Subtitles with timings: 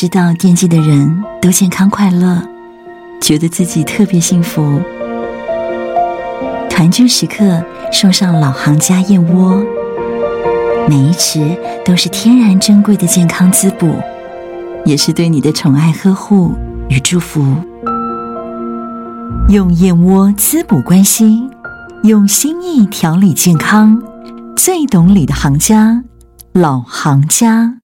[0.00, 2.40] 知道惦记的人都健康快乐，
[3.20, 4.80] 觉得自己特别幸福。
[6.70, 9.62] 团聚时刻送上老行家燕窝，
[10.88, 11.54] 每一池
[11.84, 13.94] 都是天然珍贵的健康滋补，
[14.86, 16.54] 也是对你的宠爱呵护
[16.88, 17.54] 与祝福。
[19.50, 21.50] 用燕窝滋补关心，
[22.04, 24.02] 用心意调理健康，
[24.56, 26.02] 最懂你的行家，
[26.54, 27.74] 老行家。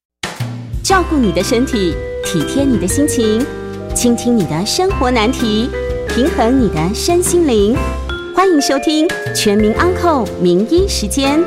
[0.83, 1.93] 照顾你的身体，
[2.27, 3.47] 体贴你的心情，
[3.95, 5.71] 倾听你的生活难题，
[6.09, 7.77] 平衡你的身心灵。
[8.35, 11.39] 欢迎收听《全民安扣名医时间》。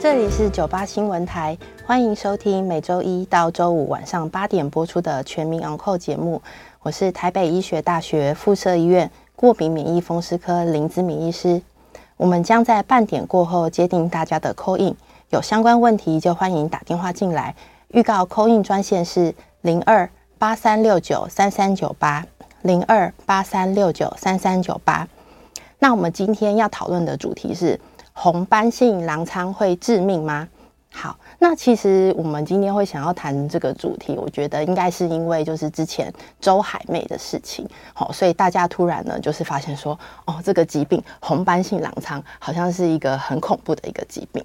[0.00, 6.40] 这里是九八新闻台，欢迎收听每周一到周五晚上八点播出的《全民安扣》节目。
[6.82, 11.60] 我是台北医学大学附设医院过敏免疫风湿科林姿敏医师。
[12.16, 14.94] 我们将在半点过后接听大家的 call in。
[15.30, 17.54] 有相关问题就欢迎打电话进来。
[17.88, 22.24] 预告扣印专线是零二八三六九三三九八
[22.62, 25.06] 零二八三六九三三九八。
[25.78, 27.78] 那我们今天要讨论的主题是
[28.14, 30.48] 红斑性狼疮会致命吗？
[30.90, 44.42] 好，那其实我们今天会想要谈这个主题，我觉得应该是因为就是之前周海媚的事情，好，所以大家突然呢就是发现说，哦，这个疾病红斑性狼疮好像是一个很恐怖的一个疾病。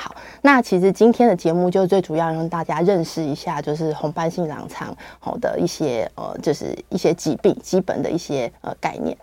[0.00, 9.16] 好，那其实今天的节目就最主要让大家认识一下，就是红斑性狼疮好的一些呃，就是一些疾病基本的一些呃概念。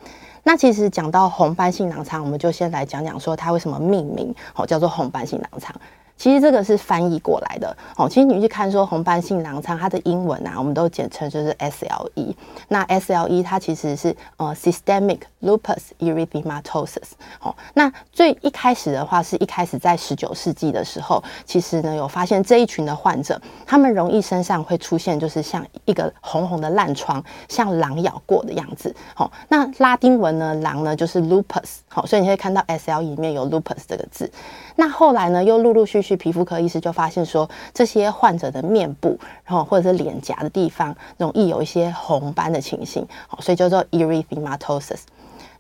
[0.43, 5.73] 那其实讲到红斑性狼疮，我们就先来讲讲说它为什么命名好叫做红斑性狼疮。
[6.17, 8.07] 其实这个是翻译过来的哦。
[8.07, 12.33] 其实你去看说红斑性狼疮，它的英文啊，我们都简称就是 SLE。
[12.67, 17.11] 那 SLE 它其实是呃 Systemic Lupus Erythematosus。
[17.41, 28.95] 哦，那最一开始的话，是一开始在十九世纪的时候，其实呢有发现这一群的患者，他们容易身上会出现就是像一个红红的烂疮，像狼咬过的样子。
[29.17, 31.79] 哦，那拉丁文呢，狼呢就是 Lupus。
[31.87, 34.29] 好，所以你会看到 SLE 里面有 Lupus 这个字。
[34.75, 44.99] 那后来呢，又陆陆续续皮肤科医师就发现说，这些患者的面部，然后或者是脸颊的地方，容易有一些红斑的情形，好，所以叫做 erythematosus。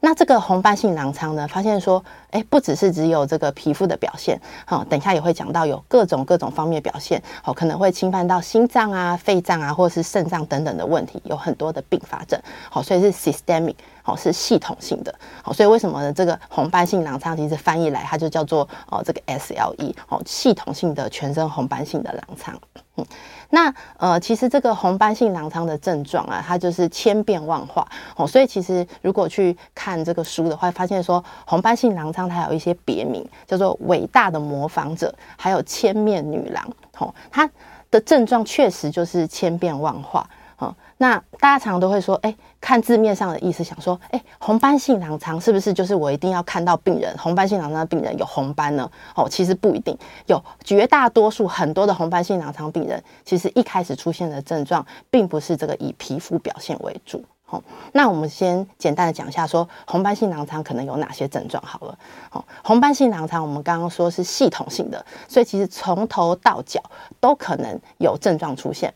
[0.05, 12.39] 那这个红斑性狼疮呢，发现说，哎，不只是只有这个皮肤的表现，好，等一下也会讲到有各种各种方面表现，好，可能会侵犯到心脏啊、肺脏啊，或者是肾脏等等的问题，有很多的并发症，
[12.69, 13.73] 好，所以是 systemic，
[14.03, 15.11] 好，是系统性的，
[15.41, 16.13] 好，所以为什么呢？
[16.13, 22.55] 这个红斑性狼疮其实翻译来它就叫做哦，这个 SLE，哦，系统性的全身红斑性的狼疮，
[22.97, 23.03] 嗯。
[23.55, 28.27] 那呃，其实这个红斑性狼疮的症状啊，它就是千变万化哦。
[28.27, 36.69] 所以其实如果去看这个书的话，发现说红斑性狼疮它有一些别名，叫做伟大的模仿者，还有千面女郎。
[36.97, 37.49] 哦，它
[37.89, 40.29] 的症状确实就是千变万化。
[40.97, 48.89] 那大家常常都会说，哎，看字面上的意思，想说，哎，红斑性狼疮是不是就是我一定要看到病人红斑性狼疮的病人有红斑呢？
[49.13, 49.97] 哦，其实不一定，
[50.27, 57.23] 有绝大多数很多的红斑性狼疮病人，其实一开始出现的症状，并不是这个以皮肤表现为主。
[57.47, 57.61] 好，
[57.91, 61.97] 那我们先简单的讲一下，说红斑性狼疮可能有哪些症状好了。
[62.29, 66.81] 好，红斑性狼疮我们刚刚说是系统性的，所以其实从头到脚
[67.19, 68.93] 都可能有症状出现。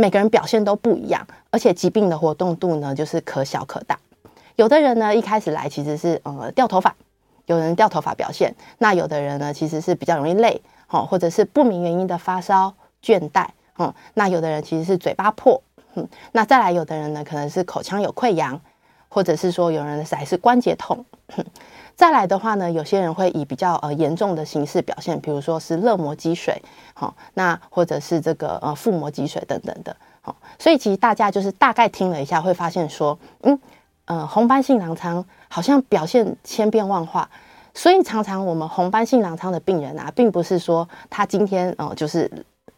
[0.00, 3.98] 每个人表现都不一样，而且疾病的活动度呢，就是可小可大。
[4.56, 6.96] 有的人呢，一开始来其实是呃掉头发，
[7.44, 13.46] 有人掉头发表现；那有的人呢，其实是比较容易累，哦，或者是不明原因的发烧、倦怠，
[13.78, 15.62] 嗯，那有的人其实是嘴巴破，
[15.94, 18.58] 嗯，那再来有的人呢，可能是口腔有溃疡，
[19.10, 21.04] 或者是说有人还是关节痛。
[22.00, 26.62] 再来的话呢，有些人会以比较呃严重的形式表现，比如说是热膜积水，
[26.94, 33.60] 好，那或者是这个呃腹膜积水等等的，好，所以其实大家就是大概听了一下，会发现说，嗯，
[34.06, 37.28] 呃，红斑性狼疮好像表现千变万化，
[37.74, 42.30] 所以常常我们红斑性狼疮的病人啊，并不是说他今天呃就是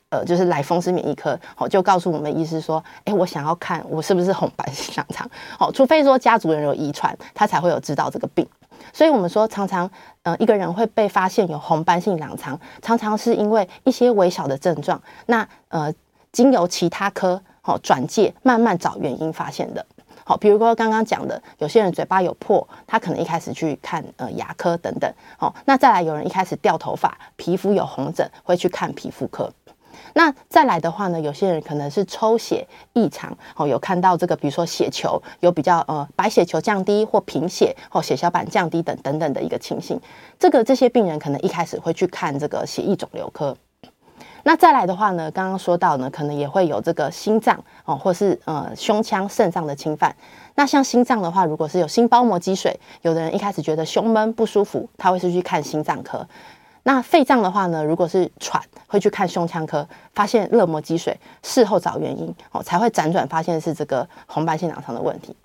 [0.08, 8.44] 呃就是来风湿免疫科，好，就告诉我们医师说，哎，我想要看我是不是红斑性狼疮，好，除非说家族人有遗传，他才会有知道这个病。
[8.92, 9.90] 所以我们说，常常
[10.22, 15.92] 呃一个人会被发现有红斑性狼疮，常常是因为一些微小的症状，那呃
[16.32, 19.84] 经由其他科好转介，慢慢找原因发现的。
[20.24, 25.12] 好，比如说刚刚讲的，有些人嘴巴有破，他可能一开始去看呃牙科等等。
[25.36, 29.52] 好，那再来有人一开始掉头发，皮肤有红疹，会去看皮肤科。
[30.14, 40.00] 那再来的话呢，有些人可能是抽血异常，哦，有看到这个，比如说血球有比较呃白血球降低或贫血，或血小板降低等等等的一个情形。
[40.38, 43.56] 这个这些病人可能一开始会去看这个血液肿瘤科。
[44.44, 50.14] 那再来的话呢，刚刚说到呢，可能也会有这个心脏哦，或是呃胸腔、肾脏的侵犯。
[50.56, 56.26] 那像心脏的话，如果是有心包膜积水，有的人一开始觉得胸闷不舒服，他会是去看心脏科。
[56.82, 65.36] 那肺脏的话呢，如果是喘，会去看胸腔科，发现肋膜积水，事后找原因哦，才会辗转发现是这个红斑性狼疮的问题。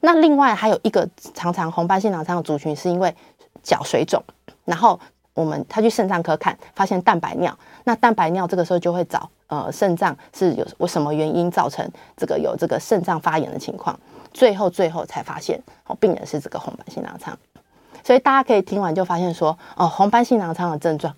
[0.00, 3.14] 那另外还有一个常常红斑性狼疮的族群，是因为
[3.62, 4.22] 脚水肿，
[4.64, 4.98] 然后。
[5.34, 11.84] 我们他去肾脏科看，发现蛋白尿，那蛋白尿这个时候就会找呃肾脏是有我什么原因造成
[12.16, 13.98] 这个有这个肾脏发炎的情况，
[14.32, 17.36] 最后最后才发现哦，病人是这个红斑性狼疮，
[18.04, 21.12] 所以大家可以听完就发现说哦，红斑性狼疮的症状。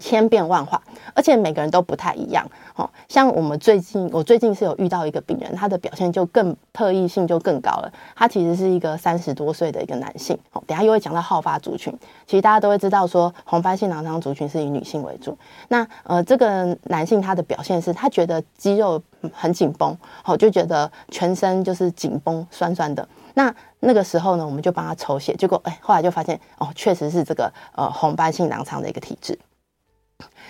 [0.00, 0.80] 千变万化，
[1.12, 2.50] 而且每个人都不太一样。
[2.76, 7.92] 哦，像我们最近，我最近是有遇到一个病人，他的表现就更特异性就更高了。
[8.16, 10.34] 他其实是一个三十多岁的一个男性。
[10.54, 11.94] 哦，等下又会讲到好发族群。
[12.26, 15.36] 其实大家都会知道说，红斑性狼疮族群是以女性为主。
[15.68, 23.06] 那呃，这个男性他的表现是他觉得肌肉很紧绷，哦，就觉得全身就是紧绷、酸酸的。
[23.34, 29.38] 那那个时候呢，我们就帮他抽血，结果哎，后来就发现哦，确实是这个呃红斑性狼疮的一个体质。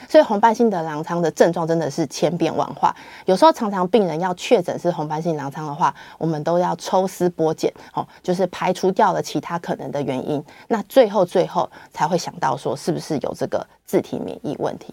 [0.07, 2.95] 所以红斑性的狼疮的症状真的是千变万化，
[3.25, 14.93] 有时候常常病人要确诊是红斑性狼疮的话，我们都要抽丝剥茧，哦，就是排除掉了其他可能的原因，那最后最后才会想到说是不是有这个自体免疫问题。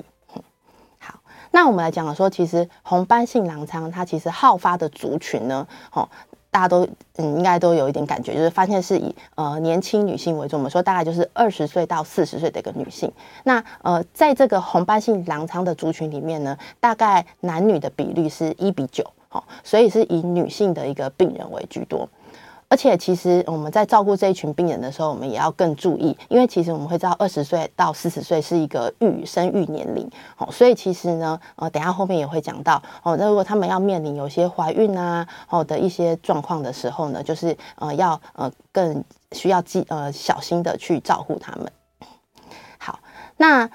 [1.00, 1.20] 好，
[1.52, 6.08] 那我们来讲说，其实红斑性狼疮它其实好发的族群呢，哦。
[6.52, 6.88] 大家都
[7.18, 10.58] 嗯，应该都有一点感觉，就是发现是以呃年轻女性为主。
[10.58, 13.12] 我们说大概就是二十岁到四十岁的一个女性。
[13.44, 22.10] 那呃，在这个红斑性狼疮的族群里面呢，大概男女的比例是一比九，哦，所以是以女性的一个病人为居多。
[22.70, 30.08] 而且，其实我们在照顾这一群病人的时候，我们也要更注意，因为其实我们会知道，二十岁到四十岁是一个育生育年龄，
[30.38, 41.72] 哦，所以其实呢，呃，等下后面也会讲到，哦，那如果他们要面临有些怀孕啊，哦的一些状况的时候呢，就是呃要呃更需要记呃小心的去照顾他们。
[42.78, 43.00] 好，
[43.38, 43.70] 那。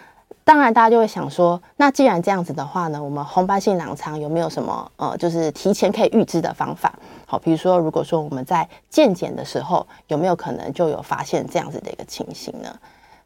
[0.46, 6.92] 当然，大家就会想说，那既然这样子的话呢，我们红斑性狼疮有没有什么呃，就是提前可以预知的方法？
[7.24, 12.68] 好，比如说，如果说我们在健检的时候，有没有可能就有发现这样子的一个情形呢？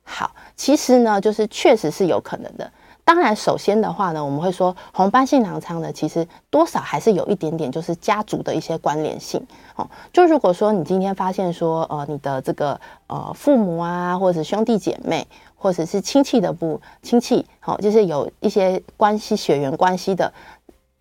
[0.05, 2.71] 好，其实呢，就是确实是有可能的。
[3.05, 9.45] 当然，首先的话呢，我们会说红斑性狼疮呢，其实多少还是有一点点就是家族的一些关联性。
[9.75, 15.27] 哦，就如果说你今天发现说，呃，你的这个呃父母啊，或者是兄弟姐妹。
[15.59, 20.33] 或者是亲戚的不亲戚，好，就是有一些关系血缘关系的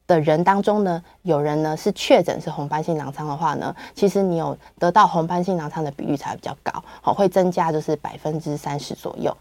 [0.08, 9.38] 的人当中呢，有人呢是确诊是红斑性狼疮的话呢，其实你有得到红斑性狼疮的比率才比较高，好，会增加就是百分之三十左右。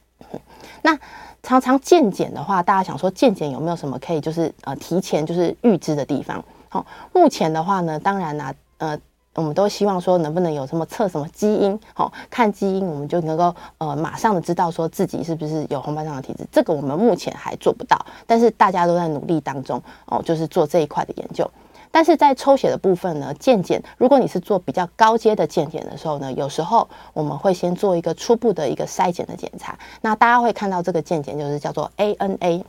[0.82, 0.98] 那
[1.42, 6.44] 常常健检的话，大家想说健检有没有什么可以就是呃提前就是预知的地方？
[6.68, 8.98] 好，目前的话呢，当然啦、呃。
[9.36, 11.78] 我们都希望说，能不能有什么测什么基因？
[11.94, 16.48] 好，看基因，我们就能够呃马上的知道说自己是不是有红斑狼疮的体质。
[16.50, 21.48] 这个我们目前还做不到，但是大家都在努力当中哦，就是做这一块的研究。
[21.90, 29.78] 但是在抽血的部分呢，健检，如果你是做比较高阶的健检的时候呢，有时候我们会先做一个初步的一个筛检的检查。
[30.00, 32.64] 那大家会看到这个健检就是叫做 ANA，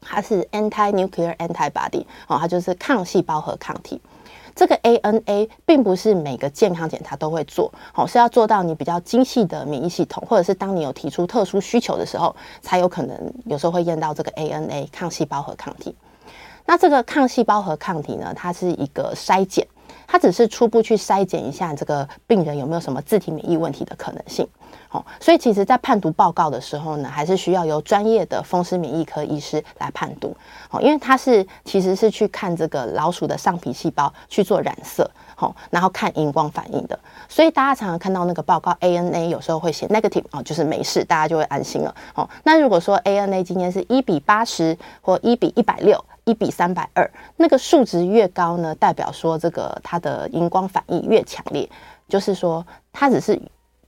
[0.00, 4.00] 它是 Anti-Nuclear Antibody 哦，它就是抗细胞核抗体。
[4.58, 15.94] 这个 ANA 并不是每个健康检查都会做，好，是要做到你比较精细的免疫系统，或者是当你有提出特殊需求的时候，才有可能有时候会验到这个 ANA 抗细胞和抗体。
[16.66, 19.64] 那这个抗细胞和抗体呢，它是一个筛检，
[20.06, 24.46] 它只是初步去筛检一下这个病人有没有什么自体免疫问题的可能性。
[24.90, 30.34] 好，所以其实，在判读报告的时候呢，还是需要由专业的风湿免疫科医师来判读。
[30.70, 36.98] 好，因为他是其实是去看这个老鼠的上皮细胞去做染色，好，然后看荧光反应的。
[37.28, 41.94] 所以大家常常看到那个报告 ANA 有时候会写 negative 哦，就是没事，大家就会安心了。
[42.14, 51.68] 哦，那如果说 ANA 今天是一比八十或一比一百六、一比三百二，那个数值越高呢，代表说这个它的荧光反应越强烈，
[52.08, 53.40] 就是说它只是。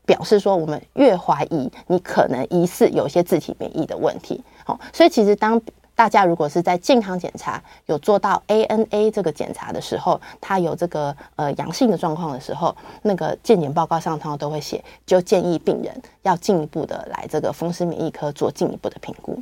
[0.07, 4.43] 表示说我们越怀疑你可能疑似有些自体免疫的问题。
[4.65, 5.61] 好，所以其实当
[5.95, 19.41] 大家如果是在健康检查有做到 ANA 这个检查的时候，它有这个呃阳性的状况的时候，那个健检报告上通常都会写，就建议病人要进一步的来这个风湿免疫科做进一步的评估。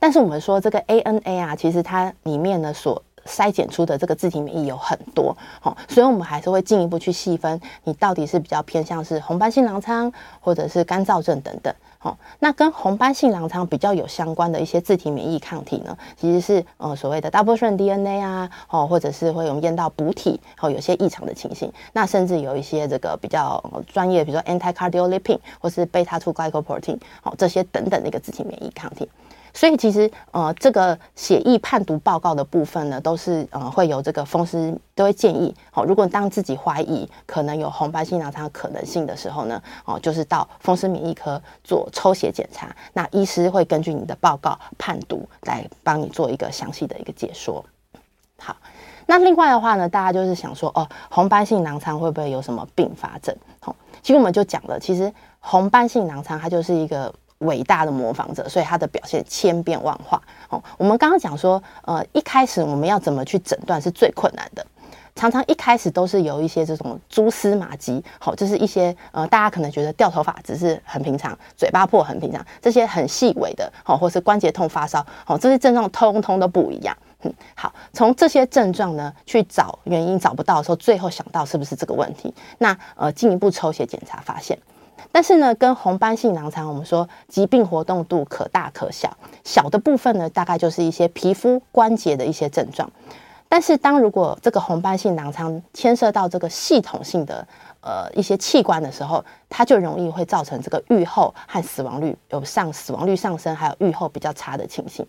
[0.00, 11.72] 但是我们说这个 ANA 啊，其实它里面呢所筛检出的这个自体免疫有很多，好，所以我们还是会进一步去细分，你到底是比较偏向是红斑性狼疮，或者是干燥症等等。
[11.98, 21.70] 好，那跟红斑性狼疮比较有相关的一些自体免疫抗体呢，其实是呃所谓的 double strand DNA 啊，哦，或者是会有验到补体，哦，有些异常的情形。
[21.92, 29.06] 那甚至有一些这个比较专业，比如说 anti-cardiolipin 或是 beta-2 glycoprotein，哦，这些等等的一个自体免疫抗体。
[29.52, 47.64] 所以其实呃，这个血液判读报告的部分呢，都是呃会有这个风湿都会建议，好，如果当自己怀疑可能有红斑性狼疮可能性的时候呢，哦，就是到风湿免疫科做抽血检查，那医师会根据你的报告判读来帮你做一个详细的一个解说。
[48.38, 48.56] 好，
[49.06, 53.36] 那另外的话呢，大家就是想说，哦，红斑性狼疮会不会有什么并发症？
[53.60, 57.12] 好，其实我们就讲了，其实红斑性狼疮它就是一个。
[57.40, 60.20] 伟大的模仿者，所以他的表现千变万化。
[60.48, 64.66] 哦，我们刚刚讲说，呃，一开始我们要怎么去诊断是最困难的，
[65.14, 76.96] 常常一开始都是有一些这种蛛丝马迹，好，就是一些呃，大家可能觉得掉头发只是很平常，嘴巴破很平常，这些很细微的，好，或是关节痛、发烧，好，这些症状通通都不一样。
[77.22, 82.34] 嗯，好，从这些症状呢去找原因，找不到的时候，最后想到是不是这个问题？
[82.58, 84.58] 那呃，进一步抽血检查发现。
[85.12, 92.90] 但是呢，跟红斑性囊疮，我们说疾病活动度可大可小，小的部分呢，大概就是一些皮肤关节的一些症状。
[93.48, 97.44] 但是当如果这个红斑性囊疮牵涉到这个系统性的
[97.80, 105.04] 呃一些器官的时候，它就容易会造成这个预后和死亡率有上死亡率上升，还有预后比较差的情形。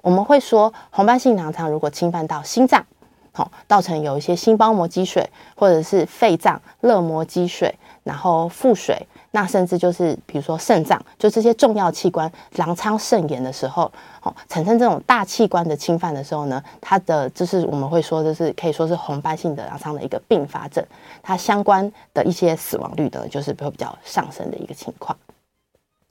[0.00, 2.86] 我们会说，红斑性囊疮如果侵犯到心脏，
[3.32, 9.04] 好，造成有一些心包膜积水，或者是肺脏肋膜积水，然后腹水。
[9.32, 13.90] 那甚至就是，比如说肾脏，就这些重要器官，狼疮肾炎的时候，
[14.22, 20.84] 哦，产生这种大器官的侵犯的时候呢，它的就是我们会说，就是可以说是红斑性的狼疮的一个并发症，
[21.22, 25.18] 它相关的一些死亡率呢，就是会比较上升的一个情况。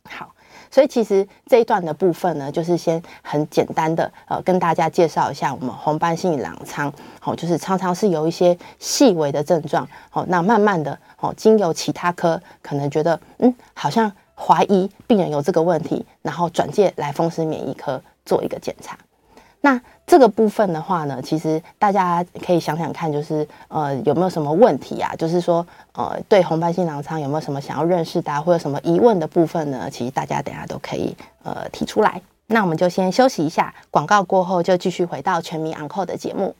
[0.04, 0.34] 好。
[0.72, 18.98] 所以其实这一段的部分呢，就是先很简单的呃跟大家介绍一下我们红斑性狼疮，好，就是常常是有一些细微的症状，好，那慢慢的好，经由其他科可能觉得嗯，好像怀疑病人有这个问题，然后转介来风湿免疫科做一个检查。
[19.62, 25.14] 那这个部分的话呢，其实大家可以想想看，就是呃有没有什么问题啊？
[25.16, 29.88] 就是说呃对红斑性狼疮有没有什么想要认识的，或者什么疑问的部分呢？
[29.92, 32.22] 其实大家等下都可以呃提出来。
[32.48, 36.54] 那我们就先休息一下，广告过后就继续回到全民昂扣的节目。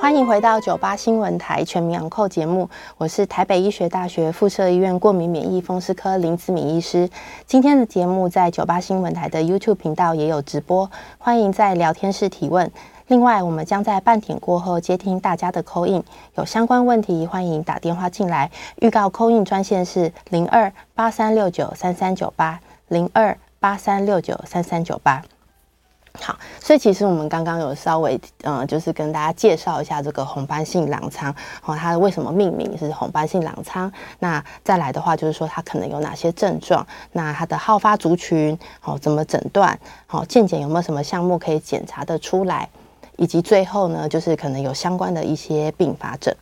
[0.00, 7.10] 欢迎回到九八新闻台全民昂扣节目，我是台北医学大学附设医院过敏免疫风湿科林子敏医师。
[7.46, 10.88] 今天的节目在九八新闻台的 YouTube 频道也有直播，
[11.18, 12.70] 欢迎在聊天室提问。
[13.08, 16.02] 另外，我们将在半点过后接听大家的 call in，
[16.36, 18.50] 有相关问题欢迎打电话进来。
[18.76, 25.22] 预告 call in 专线是零二八三六九三三九八零二八三六九三三九八。
[26.20, 31.34] 好，所以其实我们刚刚有稍微，呃，就是跟大家介绍一下这个红斑性狼疮，
[31.64, 33.90] 哦，它为什么命名是红斑性狼疮？
[34.18, 36.86] 那再来的话，就是说它可能有哪些症状？
[37.12, 39.78] 那它的好发族群，哦，怎么诊断？
[40.10, 42.68] 哦，健检有没有什么项目可以检查得出来？
[43.16, 46.34] 以及最后呢，就是可能有相关的一些并发症。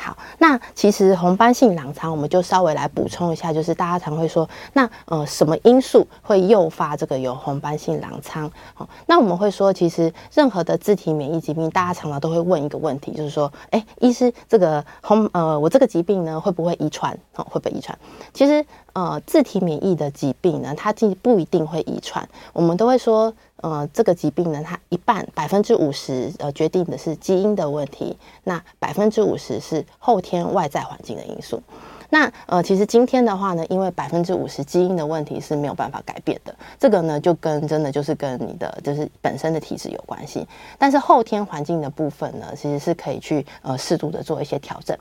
[0.00, 8.48] 好，那其实红斑性狼疮，我们就稍微来补充一下，就是大家常会说，那呃什么因素会诱发这个有红斑性狼疮？
[8.74, 17.18] 好，那我们会说，其实任何的自体免疫疾病，大家常常都会问一个问题，就是说，哎，医师，这个红呃我这个疾病呢会不会遗传？
[17.34, 17.98] 哦，会不会遗传？
[18.32, 23.32] 其实呃自体免疫的疾病呢，它既不一定会遗传，我们都会说。
[23.60, 31.60] 呃，这个疾病呢，它一半百分之五十呃决定的是基因的问题，那百分之五十是后天外在环境的因素。
[32.08, 40.46] 那呃，其实今天的话呢，因为百分之五十基因的问题是没有办法改变的，这个呢就跟真的就是跟你的就是本身的体质有关系。
[40.78, 44.96] 但是后天环境的部分呢，其实是可以去呃适度的做一些调整。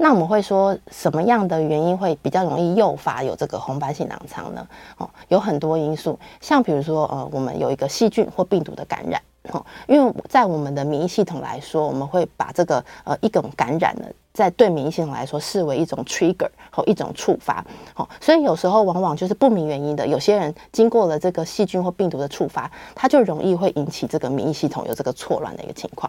[0.00, 4.66] 那我们会说什么样的原因会比较容易诱发有这个红斑性狼疮呢？
[4.96, 17.64] 哦，有很多因素，像比如说呃，我们有一个细菌或病毒的感染，哦，因为在我们的免疫系统来说，我们会把这个呃一种感染呢，在对免疫系统来说视为一种 trigger 和一种触发，
[17.96, 26.08] 哦，所以有时候往往就是不明原因的，有些人经过了这个细菌或病毒的触发，它就容易会引起这个免疫系统有这个错乱的一个情况。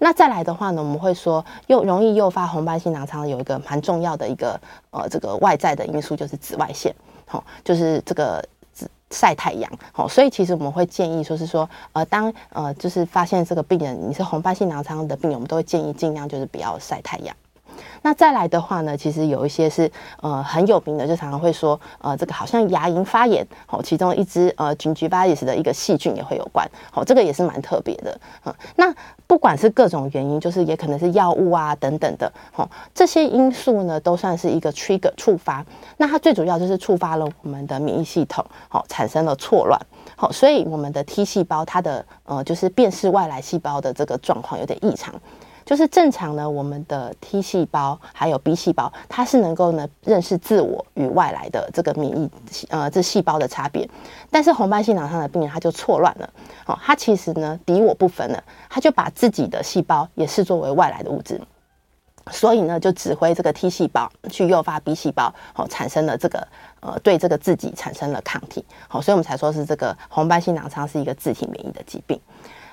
[0.00, 6.92] 那再来的话呢，我们会说又容易诱发红斑性囊疮有一个蛮重要的一个呃这个外在的因素就是紫外线，
[7.30, 8.44] 哦，就是这个。
[9.12, 17.34] 晒太阳，好，所以其实我们会建议说是说，呃，当呃就是发现这个病人你是红斑性囊疮的病人，我们都会建议尽量就是不要晒太阳。
[18.02, 19.90] 那再来的话呢，其实有一些是
[20.20, 28.94] 呃很有名的，就常常会说呃这个好像牙龈发炎，哦，其中一支呃 gingivitis 的一个细菌也会有关，哦，这个也是蛮特别的，嗯，那
[29.26, 35.64] 不管是各种原因，就是也可能是药物啊等等的，哦，这些因素呢都算是一个 trigger 触发，
[35.98, 39.78] 那它最主要就是触发了我们的免疫系统，哦，产生了错乱，
[40.16, 45.14] 好，所以我们的 T 细胞它的呃就是辨识外来细胞的这个状况有点异常。
[45.70, 52.28] 就是正常呢，我们的 T 细胞还有 B 细胞，它是能够呢认识自我与外来的这个免疫
[52.70, 53.88] 呃这细胞的差别。
[54.32, 56.28] 但是红斑性狼疮的病人他就错乱了，
[56.66, 61.40] 哦，他其实呢敌我不分了，他就把自己的细胞也视作为外来的物质，
[62.32, 66.48] 所以呢就指挥这个 T 细胞去诱发 B 细胞，哦，产生了这个
[66.80, 72.20] 呃对这个自己产生了抗体，好，所以我们才说是这个红斑性狼疮是一个自体免疫的疾病。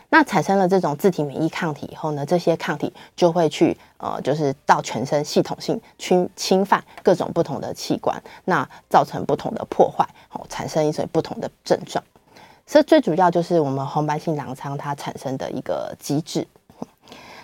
[0.09, 12.03] 那产生了这种自体免疫抗体以后呢，这些抗体就会去呃，就是到全身系统性侵侵犯各种不同的器官，那造成不同的破坏，哦，产生一些不同的症状。
[12.65, 16.47] 所以最主要就是我们红斑性狼疮它产生的一个机制。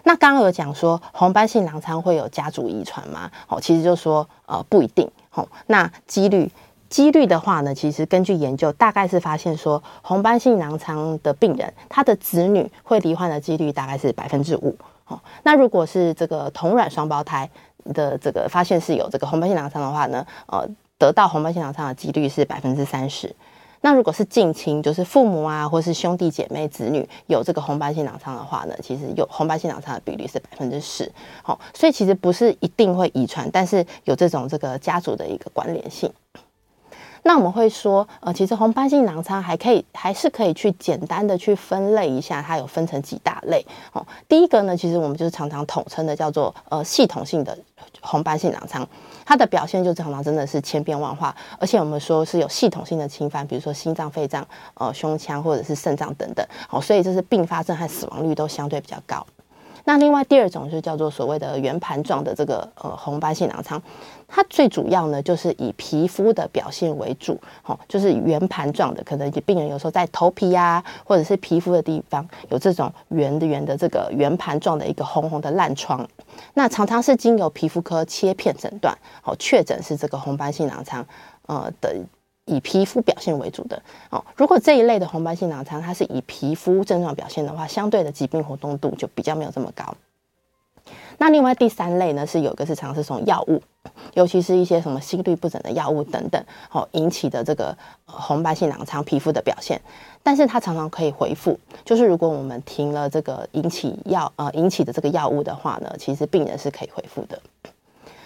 [0.04, 3.30] 那刚刚有讲说红斑性狼疮会有家族遗传吗？
[3.48, 5.10] 哦，其实就说呃不一定。
[5.32, 6.50] 哦，那几率。
[6.94, 14.78] 几率的话呢，其实根据研究，大概是发现说，红斑性囊疮的病人，他的子女会罹患的几率大概是百分之五。
[15.08, 17.50] 哦，那如果是这个同卵双胞胎
[17.96, 20.70] 的这个发现是有这个红斑性狼疮的话呢，呃，
[21.00, 23.36] 得到红斑性狼疮的几率是百分之三十。
[23.82, 31.12] 那如果是近亲，就是父母啊，或是兄弟姐妹、子女有这个红斑性囊腔的话呢，其实有红斑性囊腔的比率是百分之十。
[31.42, 36.14] 好，所以其实不是一定会遗传，但是有这种这个家族的一个关联性。
[37.26, 44.06] 那我们会说，呃，其实红斑性狼疮还可以，还是可以去简单的去分类一下，它有分成几大类哦。
[44.28, 47.58] 第一个呢，其实我们就是常常统称的叫做呃系统性的
[48.02, 48.86] 红斑性狼疮，
[49.26, 59.26] 它的表现就常常真的是千变万化，而且我们说是有系统性的侵犯，比如说心脏、肺脏、呃胸腔或者是肾脏等等，哦，所以这是并发症和死亡率都相对比较高。
[59.86, 63.82] 那另外第二种就叫做所谓的圆盘状的这个呃红斑性囊疮，
[64.36, 76.10] 它最主要呢就是以皮肤的表现为主，哦，就是圆盘状的，可能病人有时候在头皮呀、或者是皮肤的地方有这种圆的圆的这个圆盘状的一个红红的烂疮，
[76.56, 81.06] 那常常是经由皮肤科切片诊断，哦，确诊是这个红斑性狼疮，
[81.46, 81.96] 呃的。
[82.46, 89.96] 以皮肤表现为主的哦，如果这一类的红斑性狼疮，它是以皮肤症状表现的话，相对的疾病活动度就比较没有这么高。
[91.18, 93.62] 那另外第三类呢，是有一个是常是从药物，
[94.14, 99.80] 尤其是一些什么心律不整的药物等等，哦引起的这个红斑性狼疮皮肤的表现，
[100.22, 107.40] 但是它常常可以恢复，就是如果我们停了这个引起药呃引起的这个药物的话呢，其实病人是可以恢复的。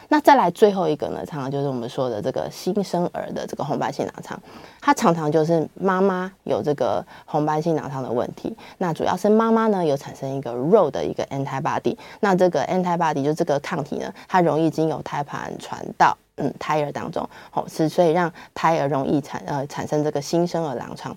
[0.10, 4.40] 那再来最后一个呢，常常就是我们说的这个新生儿的这个红斑性狼疮，
[4.80, 8.56] 它常常就是妈妈有这个红斑性狼疮的问题。
[8.78, 21.16] 那主要是妈妈呢有产生一个肉的一个 antibody，那这个 antibody 就这个抗体呢，它容易经由胎盘传到嗯胎儿当中，哦是所以让胎儿容易产呃产生这个新生儿狼疮。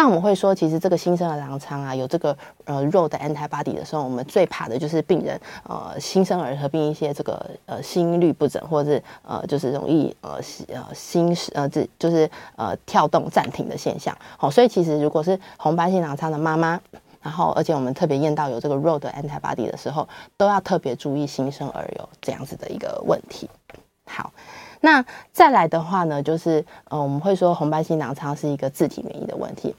[0.00, 2.34] 那我们会说，其实这个新生儿狼疮啊，有这个
[2.64, 14.16] 呃肉的 antibody 的时候，我们最怕的就是病人呃新生儿合并一些这个呃心律不整，或者是呃就是容易呃呃心呃这就是呃跳动暂停的现象。
[14.38, 16.80] 好，所以其实如果是红斑性狼疮的妈妈，
[17.20, 20.08] 然后而且我们特别验到有这个肉的 antibody 的时候，
[20.38, 23.50] 都要特别注意新生儿有这样子的一个问题。
[24.06, 24.32] 好，
[24.80, 29.76] 那再来的话呢，就是呃我们会说红斑性狼疮是一个自体免疫的问题。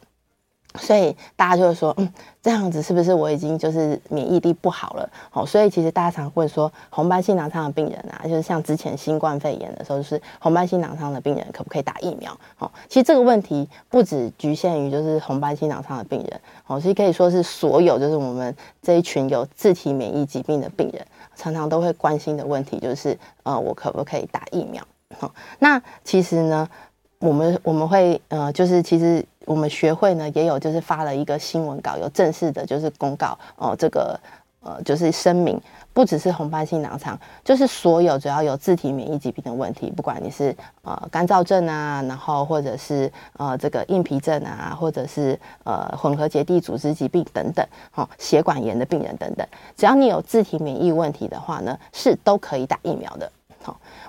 [0.76, 5.10] 所以大家就会说，嗯，这样子是不是我已经就是免疫力不好了？
[5.34, 12.32] 哦，所以其实大家常问说，红斑性狼疮的病人啊，就是像之前新冠肺炎的时候，就是红斑性狼疮的病人可不可以打疫苗？
[12.60, 21.06] 哦，其实这个问题不只局限于就是红斑性狼疮的病人，哦，其实可以说是所有就是我们这一群有自体免疫疾病的病人，
[21.36, 24.82] 常常都会关心的问题就是，呃，我可不可以打疫苗？
[25.20, 25.30] 哦，
[25.60, 26.70] 那其实呢，
[27.22, 29.26] 我们我们会呃，就是其实。
[29.48, 34.18] 我们学会呢也有就是发了一个新闻稿，有正式的就是公告哦，这个
[34.62, 35.60] 呃就是声明。
[35.94, 53.30] 不只是红斑性囊疮，就是所有只要有自体免疫疾病的问题，不管你是呃干燥症啊，然后或者是呃这个硬皮症啊，或者是呃混合结缔组织疾病等等，哦血管炎的病人等等，只要你有自体免疫问题的话呢，是都可以打疫苗的。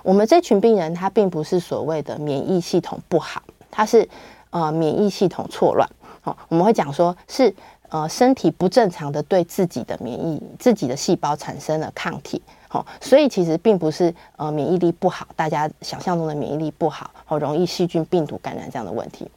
[0.03, 4.07] 我们这群病人他并不是所谓的免疫系统不好，他是
[4.51, 5.89] 呃免疫系统错乱。
[6.21, 7.53] 好，我们会讲说是。
[7.89, 19.29] 呃，身体不正常的对自己的免疫、自己的细胞产生了抗体，好，所以其实并不是呃免疫力不好，大家想象中的免疫力不好，好容易细菌、病毒感染这样的问题。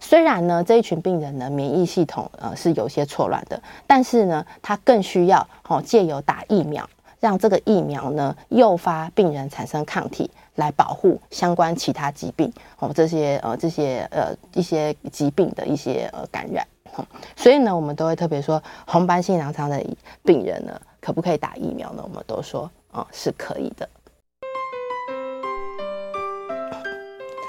[0.00, 6.88] 虽然呢这一群病人呢免疫系统呃是有些错乱的，但是呢他更需要好借由打疫苗，
[7.24, 16.66] 让这个疫苗呢诱发病人产生抗体，来保护相关其他疾病哦这些呃这些呃一些疾病的一些呃感染。
[17.34, 19.82] 所以呢，我们都会特别说，红斑性狼疮的
[20.22, 22.02] 病人呢，可不可以打疫苗呢？
[22.04, 23.88] 我们都说，哦，是可以的。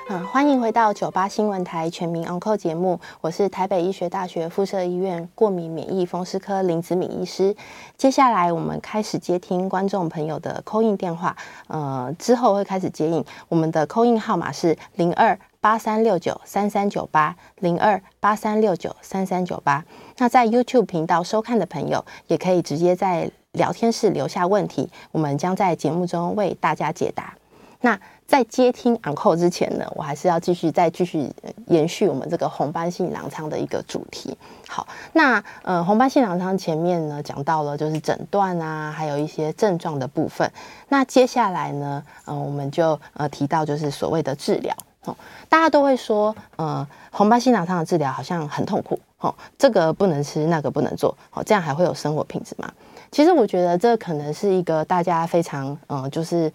[0.07, 7.55] 嗯，欢迎回到九八新闻台全民 Uncle 节目，我是台北医学大学附设医院过敏免疫风湿科林子敏医师。
[7.97, 11.35] 接下来我们开始接听观众朋友的 call in 电话，
[11.67, 15.37] 呃，之后会开始接应，我们的 call in 号码是零二。
[15.59, 19.83] 八三六九三三九八零二八三六九三三九八。
[20.17, 27.33] 那在 YouTube 频道收看的朋友，也可以直接在聊天室留下问题，我们将在节目中为大家解答。
[27.81, 31.31] 那在接听 Uncle 之前呢，我还是要继续再继续
[31.67, 34.35] 延续我们这个红斑性囊疮的一个主题。
[34.67, 40.51] 好，那呃，红斑性囊疮前面呢讲到了就是诊断啊，还有一些症状的部分。
[40.89, 44.75] 那接下来呢，呃，我们就呃提到就是所谓的治疗。
[45.05, 45.15] 哦，
[45.47, 52.73] 大家都会说，呃，红斑性囊疮的治疗好像很痛苦，哦，这个不能吃，那个不能做，哦，这样还会有生活品质吗？
[53.15, 56.51] 其实我觉得这可能是一个大家非常，嗯、就是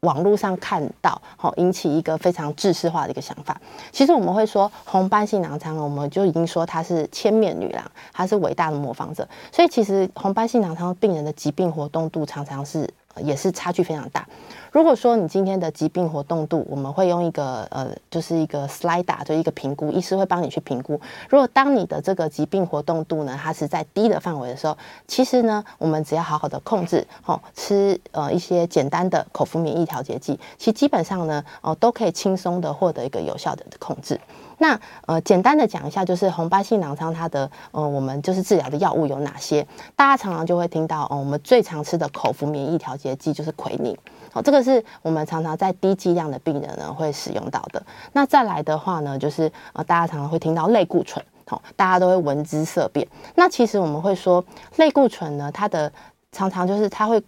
[0.00, 3.60] 网络上看到，好、引起一个非常制式化的一个想法。
[3.92, 9.28] 其实我们会说红斑性囊疮，我们就已经说她是千面女郎，她是伟大的模仿者。
[9.52, 14.26] 所以其实红斑性囊疮病人的疾病活动度常常是也是差距非常大。
[14.72, 21.00] 如果说你今天的疾病活动度，我们会用一个呃，就是一个 slide，就一个评估，医师会帮你去评估。
[21.28, 34.20] 如果当你的这个疾病活动度呢，它是在低的范围的时候，其实呢，我们只要好好的控制，哦，吃呃一些简单的口服免疫调节剂，其实基本上呢，哦，都可以轻松的获得一个有效的控制。
[34.60, 39.66] 那呃，简单的讲一下，就是红斑性囊疮它的呃，我们就是治疗的药物有哪些？
[39.96, 43.96] 大家常常就会听到，哦、我们最常吃的口服免疫调节剂就是奎宁。
[44.30, 47.82] 好，这个是我们常常在低剂量的病人呢会使用到的。
[48.12, 53.08] 那再来的话呢，就是呃，大家常常会听到类固醇，好，大家都会闻之色变。
[53.34, 54.44] 那其实我们会说，
[54.76, 55.90] 类固醇呢，它的
[56.32, 57.20] 常常就是它会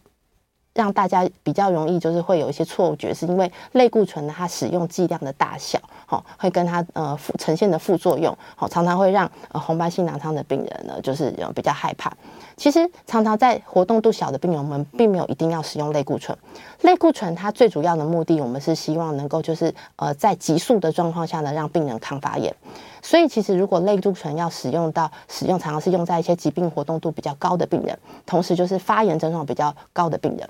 [0.75, 12.13] 让大家比较容易就是会有一些错觉，是因为类固醇呢，它使用剂量的大小，好，会跟它呃呈现的副作用，好，常常会让呃红斑性囊疮的病人呢，就是有比较害怕。
[12.57, 16.37] 其实常常在活动度小的病人，我们并没有一定要使用类固醇。
[16.83, 22.55] 类固醇它最主要的目的，我们是希望能够就是呃在急速的状况下呢，让病人抗发炎。
[23.03, 30.49] 所以其实如果类固醇要使用到使用，常常是用在一些疾病活动度比较高的病人，同时就是发炎症状比较高的病人。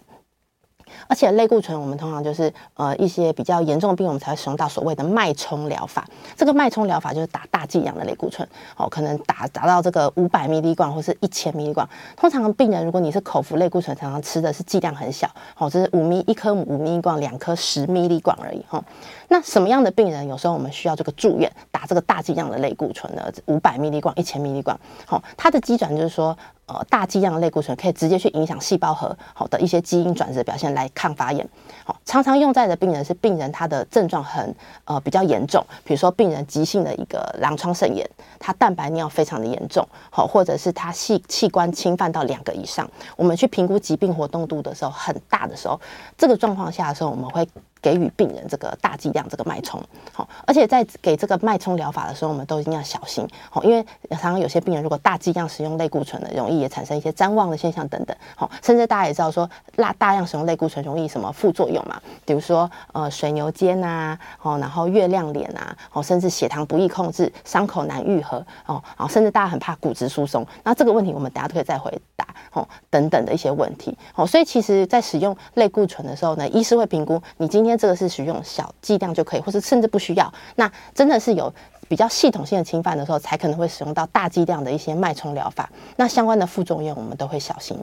[1.08, 6.06] 而且类固醇，我们通常就是呃一些比较严重的病，我们才会使用到所谓的脉冲疗法。
[6.36, 11.88] 这个脉冲疗法就是打大剂量的类固醇，哦，可能打达到这个五百 m i l 或是一千 m i l。
[12.16, 18.82] 通常病人如果你是口服类固醇，常常吃的是剂量很小，哦，这是五 m 一颗五 m i l 两颗十 m i l 而已，哈、
[19.28, 23.22] 那什么样的病人有时候我们需要这个住院打这个大剂量的类固醇呢？
[23.46, 26.36] 五百 m i l、一千 m i l 好，它的机转就是说。
[26.72, 31.46] 呃，大剂量的类固醇可以直接去影响细胞核好的一些基因转折表现来抗发炎。
[31.84, 34.54] 好，常常用在的病人是病人他的症状很
[34.86, 38.08] 呃比较严重，比如说病人急性的一个狼疮肾炎，
[38.38, 45.78] 他蛋白尿非常的严重，好，或者是他器器官侵犯到两个以上，我们去评估疾病活动度的时候很大的时候，
[46.16, 47.46] 这个状况下的时候，我们会。
[47.82, 77.71] 给予病人这个大剂量这个脉冲，好，而且在给这个脉冲疗法的时候，我们都一定要小心，好，因为常常有些病人如果大剂量使用类固醇的，容易也产生一些谵妄的现象等等，好，甚至大家也知道说，大大量使用类固醇容易什么副作用嘛，比如说呃水牛肩呐，哦，然后月亮脸啊，哦，甚至血糖不易控制，伤口难愈合，哦，然甚至大家很怕骨质疏松，那这个问题我们等下都可以再回答，哦，等等的一些问题，哦，所以其实在使用类固醇的时候呢，医师会评估你今天。
[77.76, 80.32] 这个是使用小剂量就可以，或是甚至不需要。
[80.56, 81.52] 那真的是有
[81.88, 85.70] 比较系统性的侵犯的时候，才可能会使用到大剂量的一些脉冲疗法。
[85.96, 87.78] 那相关的副作用，我们都会小心。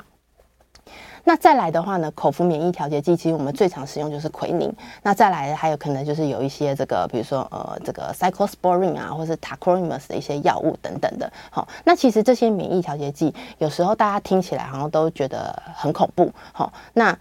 [1.25, 4.73] 那再来的话呢，口服免疫调节剂，其实我们最常使用就是奎宁。
[5.03, 11.31] 那再来还有可能就是有一些这个，比如说呃这个 cyclosporine 啊，或是 tacrolimus 的一些药物等等的。
[11.51, 16.31] 好，那其实这些免疫调节剂，有时候大家听起来好像都觉得很恐怖。
[16.53, 17.15] 好，那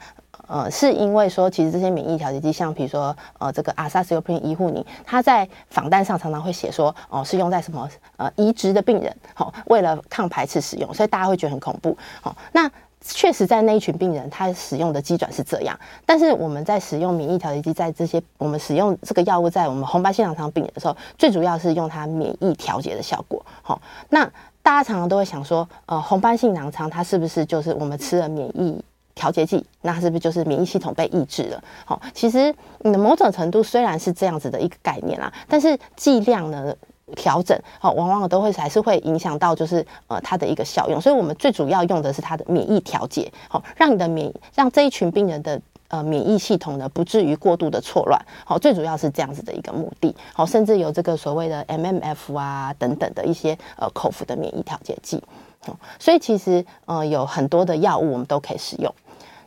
[0.49, 11.97] 呃是因为说，其实这些免疫调节剂，像比如说呃这个阿萨斯尤普林依护宁，它在仿单上常常会写说哦、是用在什么呃移植的病人，好，为了抗排斥使用，所以大家会觉得很恐怖。
[12.21, 12.69] 好，那。
[13.01, 15.79] 确实，在那一群病人，他使用的机转是这样。
[16.05, 23.41] 但是我们在使用免疫调节剂，在这些我们使用这个药物在我们红斑性狼疮病人的时候，最主要是用它免疫调节的效果。
[23.63, 24.25] 好，那
[24.65, 28.85] 大家常常都会想说，呃，红斑性狼疮它是不是就是我们吃了免疫
[29.19, 31.63] 调节剂，那是不是就是免疫系统被抑制了？
[31.85, 36.73] 好，其实你的某种程度虽然是这样子的一个概念啦，但是剂量呢？
[37.17, 55.25] 调整好，往往都会还是会影响到，就是呃它的一个效用，所以我们最主要用的是它的免疫调节，好，让你的免让这一群病人的呃免疫系统呢不至于过度的错乱，好，最主要是这样子的一个目的，好，甚至有这个所谓的 MMF 啊等等的一些呃口服的免疫调节剂，
[55.61, 58.95] 好所以其实呃有很多的药物我们都可以使用。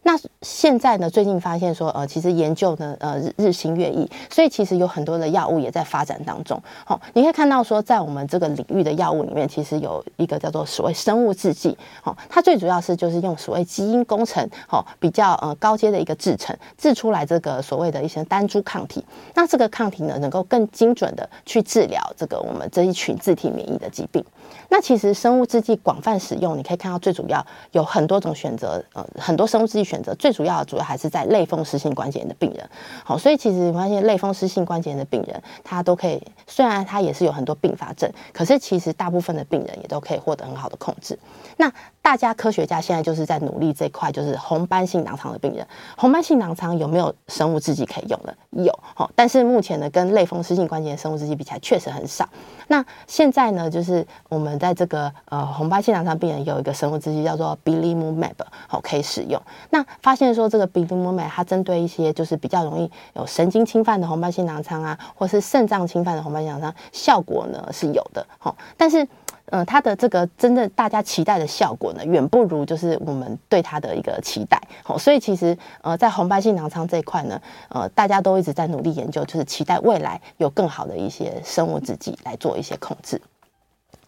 [0.04, 1.08] 那现在呢？
[1.08, 6.60] 最近发现说，呃，其实研究呢，呃，日日新月异，所以其实有很多的药物也在发展当中。
[6.84, 11.78] 好、哦，你可以看到说，在我们这个领域的药物里面，其实有一个叫做所谓生物制剂。
[12.02, 19.06] 好、哦，它最主要是就是用所谓基因工程，好、哦，比较呃高阶的一个制成，制出来这个所谓的一些单株抗体。
[19.36, 24.26] 那这个抗体呢，能够更精准的去治疗这个我们这一群自体免疫的疾病。
[24.70, 32.70] 那其实生物制剂广泛使用，你可以看到最主要有很多种选择，呃，很多生物制剂选择，最主要的主要还是在类风湿性关节炎的病人。
[33.04, 41.20] 好，所以其实你发现类风湿性关节炎的病人，他都可以，虽然他也是有很多并发症，可是其实大部分的病人也都可以获得很好的控制。
[41.58, 41.70] 那
[42.02, 48.36] 大家科学家现在就是在努力这块，就是红斑性囊疮的病人，红斑性囊疮有没有生物制剂可以用的？
[48.50, 52.28] 有，好，但是目前呢，跟类风湿性关节炎生物制剂比起来，确实很少。
[52.68, 58.34] 那现在呢，就是我们在这个呃红斑性囊疮病人有一个生物制剂叫做 Bilimumab，
[58.68, 59.40] 好，可以使用。
[59.70, 69.08] 那发现说这个 Bilimumab 它针对一些就是比较容易有神经侵犯的红斑性囊疮啊，或是肾脏侵犯的红斑性囊疮，效果呢是有的，好，但是。
[69.52, 74.60] 嗯、它的这个真正大家期待的效果呢，远不如就是我们对它的一个期待。
[74.84, 83.22] 好，所以其实呃，在红斑性囊疮这一块呢，呃，大家都一直在努力研究，就是期待未来有更好的一些生物制剂来做一些控制。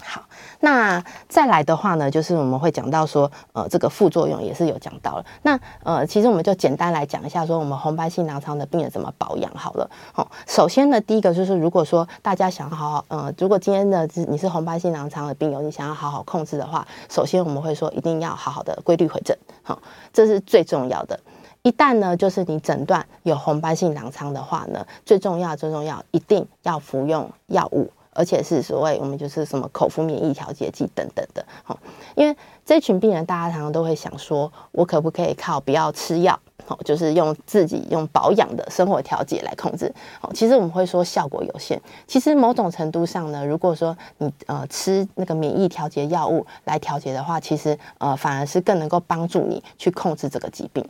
[0.02, 0.24] 好，
[0.60, 5.26] 那再来的话呢，就是我们会讲到说，呃，这个副作用也是有讲到了。
[5.44, 9.90] 那呃，其实我们就简单来讲一下，说我们红斑性狼疮的病人怎么保养好了。
[10.12, 19.80] 好，首先呢，第一个就是如果说大家想好好，呃，如果今天的你是红斑性狼疮的病友，你想要好好控制的话，首先我们会说一定要好好的规律回诊，好，
[20.12, 21.20] 这是最重要的。
[21.62, 27.90] 一旦呢，就是你诊断有红斑性狼疮的话呢，最重要最重要，一定要服用药物。
[28.14, 31.78] 而且是所谓我们就是什么口服免疫调节剂等等的，好，
[32.16, 41.82] 因为这群病人大家常常都会想说，我可不可以靠不要吃药，好，就是用自己用保养的生活调节来控制，好，其实我们会说效果有限。
[42.08, 50.86] 其实某种程度上呢，如果说你呃吃那个免疫调节药物来调节的话，其实呃反而是更能够帮助你去控制这个疾病。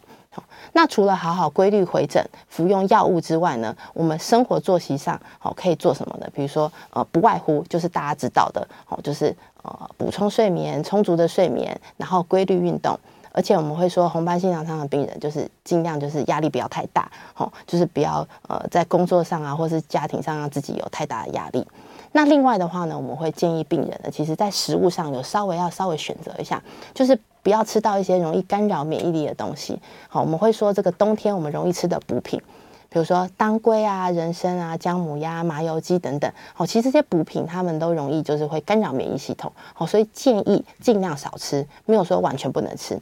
[0.74, 6.28] 那除了好好规律回诊、服用药物之外呢，我们生活作息上好可以做什么呢？
[6.34, 13.00] 比如说呃，不外乎就是大家知道的哦，就是呃补充睡眠、充足的睡眠，然后规律运动。
[13.36, 21.66] 而且我们会说，红斑性狼疮的病人就是尽量就是压力不要太大，哦，就是不要呃在工作上啊，或是家庭上让自己有太大的压力。
[22.14, 27.20] 那另外的话呢，我们会建议病人呢，其实在食物上有稍微要稍微选择一下，就是。
[27.44, 29.78] 不要吃到一些容易干扰免疫力的东西。
[30.08, 32.42] 好，我们会说这个冬天我们容易吃的补品，
[32.88, 36.32] 比如说当归啊、人参啊、姜母鸭、麻油鸡等等。
[36.54, 39.52] 好，其实这些补品它们都容易就是会干扰免疫系统。
[39.74, 42.98] 好，所以建议尽量少吃，没有说完全不能吃。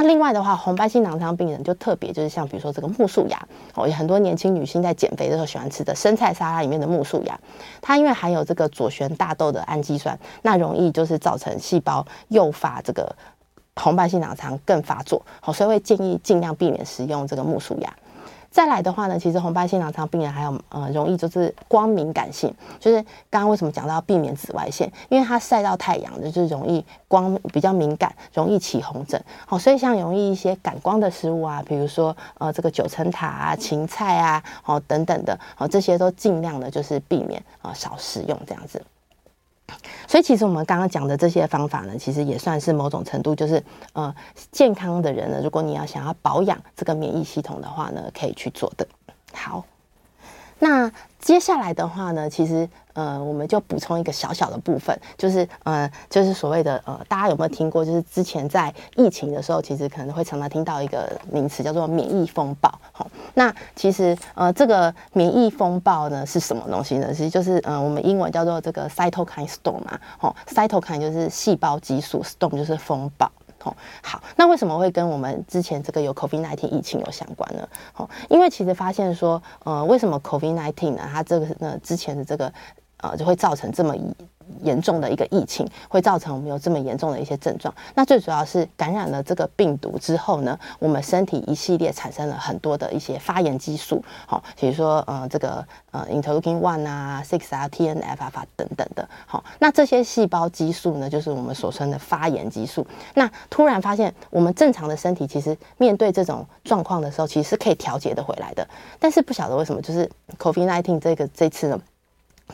[0.00, 7.36] 那另外的话，红斑性囊疮病人就特别就是像比如说这个苜蓿芽，哦，有很多年轻女性在减肥的时候喜欢吃的生菜沙拉里面的苜蓿芽，
[7.82, 13.12] 它因为含有这个左旋大豆的氨基酸，那容易就是造成细胞诱发这个。
[13.80, 17.94] 红斑性囊疮更发作，好，所以会建议尽量避免食用这个苜蓿芽。
[18.50, 29.22] 再来的话呢，其实红斑性狼疮病人还有呃容易就是光敏感性，就是刚刚为什么讲到避免紫外线，因为它晒到太阳的就是容易光比较敏感，容易起红疹。
[29.46, 38.82] 好，所以像容易一些感光的食物啊，比如说呃这个九层塔啊、芹菜啊，好等等的，好这些都尽量的就是避免啊少食用这样子。
[40.06, 44.14] 所以其实我们刚刚讲的这些方法呢，其实也算是某种程度，就是呃
[44.50, 48.86] 健康的人呢，如果你要想要保养这个免疫系统的话呢，可以去做的。
[49.32, 49.64] 好，
[50.58, 52.68] 那接下来的话呢，其实。
[52.98, 57.84] 呃，我们就补充一个小小的部分，就是呃，就是所谓的呃，大家有没有听过？
[57.84, 62.68] 就是之前在疫情的时候，其实可能会常常听到一个名词叫做免疫风暴。
[62.90, 67.14] 好、那其实呃，这个免疫风暴呢是什么东西呢？
[67.14, 69.96] 其实就是呃，我们英文叫做这个 cytokine storm 嘛。
[70.18, 73.30] 好、，cytokine 就是细胞激素，storm 就是风暴。
[73.62, 77.68] 哦，好，那为什么会跟我们之前这个有 COVID-19 疫情有相关呢？
[77.96, 81.08] 哦，因为其实发现说，呃，为什么 COVID-19 呢？
[81.12, 82.52] 它这个呢之前的这个。
[83.00, 83.94] 呃，就会造成这么
[84.62, 87.72] 严重的一个疫情，会造成我们有这么严重的一些症状。
[87.94, 99.06] 那最主要是感染了这个病毒之后呢，我们身体一系列产生了很多的一些发炎激素，好，比如说呃这个呃 interleukin one 啊、six 啊、TNF 啊等等的。
[99.26, 102.86] 好，那这些细胞激素呢，就是我们所称的发炎激素。
[103.14, 108.66] 那突然发现，我们正常的身体其实面对这种状况的时候，其实是可以调节的回来的。
[108.98, 111.78] 但是不晓得为什么，就是 COVID-19 这个这次呢。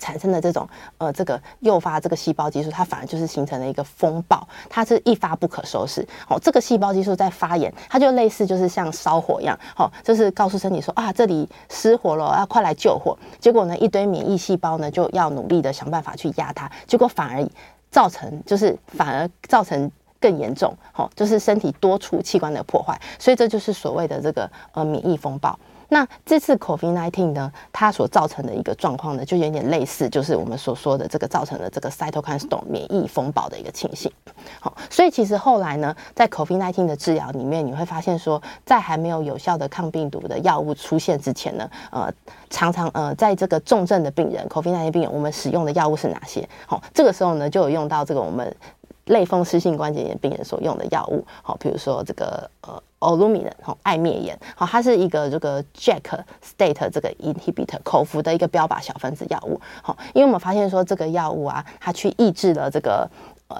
[0.01, 6.07] 产生的这种呃，这个诱发这个细胞激素，它反而就是形成了一个风暴，它是一发不可收拾。
[6.29, 13.17] 哦，这个细胞激素在发炎，它就类似就是像烧火一样，哦，就是告诉身体说啊，这里失火了，要快来救火。
[13.39, 17.49] 结果呢，一堆免疫细胞呢就要努力的想办法去压它，结果反而
[17.91, 23.01] 造成就是反而造成更严重，哦，就是身体多处器官的破坏。
[23.19, 25.59] 所以这就是所谓的这个呃免疫风暴。
[25.89, 34.11] 那这次 COVID-19 呢，它所造成的一个状况呢，就有点类似，就是我们所说的这个造成的这个 cytokine storm 免疫风暴的一个情形。
[34.61, 42.13] 好，所以其实后来呢，在 COVID-19 的治疗里面，你会发现说，在还没有有效的抗病毒的药物出现之前呢，呃，
[42.51, 46.49] 常常呃，在这个重症的病人 COVID-19 病人，我们使用的药物是哪些？
[46.67, 48.55] 好，这个时候呢，就有用到这个我们。
[49.07, 56.03] 类风湿性关节炎病人所用的药物，好，比如说这个呃，Olumiant 好，艾灭炎，好，它是一个这个 Jack
[56.43, 63.09] state 这个 inhibitor 口服的一个标靶小分子药物，好，因为我们发现说这个药物啊，它去抑制了这个
[63.49, 63.57] 呃，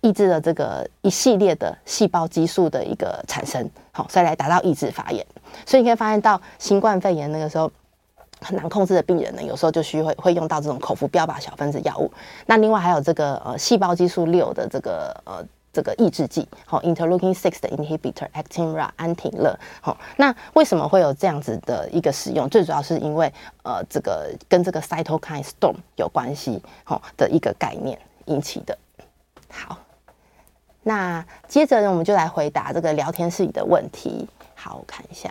[0.00, 5.24] 抑制了这个一系列的细胞激素的一个产生，好，所以来达到抑制发炎，
[5.64, 7.70] 所以你可以发现到新冠肺炎那个时候。
[8.40, 12.10] 很难控制的病人呢，有时候就需会会用到这种口服标靶小分子药物。
[12.46, 19.56] 那另外还有这个呃细胞激素六的这个呃这个抑制剂，好，interleukin six 的 inhibitor Actemra 安廷乐。
[19.80, 22.48] 好，那为什么会有这样子的一个使用？
[22.48, 28.76] 最主要是因为呃这个跟这个 cytokine storm 有关系，好的一个概念引起的。
[29.50, 29.78] 好，
[30.82, 34.28] 那接着呢，我们就来回答这个聊天室里的问题。
[34.54, 35.30] 好，我看一下。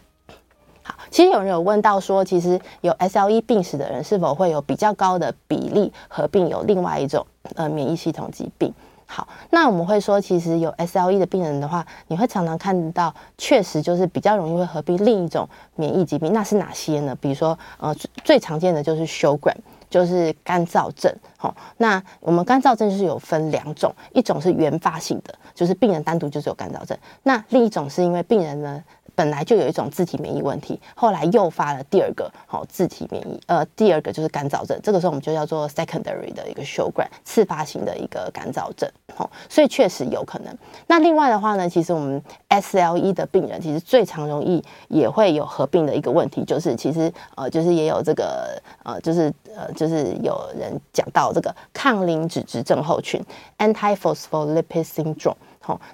[1.09, 8.73] 其实有人有问到说，其实有 SLE 病史的人是否会有比较高的比例合并有另外一种呃免疫系统疾病？
[9.09, 16.33] 好，那我们会说，其实有 SLE 的病人的话，你会常常看到，确实就是比较容易会合并另一种免疫疾病。
[16.33, 17.17] 那是哪些呢？
[17.21, 19.55] 比如说，呃，最最常见的就是 Sjögren，
[19.89, 21.09] 就是干燥症。
[21.37, 28.83] 好，那我们干燥症就是有分两种，一种是原发性的，就是病人单独就是有干燥症；那另一种是因为病人呢。
[29.17, 40.55] 本来就有一种自体免疫问题，后来诱发了第二个好自体免疫，呃，第二个就是干燥症，这个时候我们就叫做 secondary 的一个 Sjögren 次发型的一个干燥症，好，所以确实有可能。
[40.85, 53.19] 那另外的话呢，其实我们 SLE 的病人其实最常容易也会有合并的一个问题，就是其实呃，就是也有这个呃，就是呃，就是有人讲到这个抗磷脂质症候群
[53.57, 55.33] （Antiphospholipid syndrome）。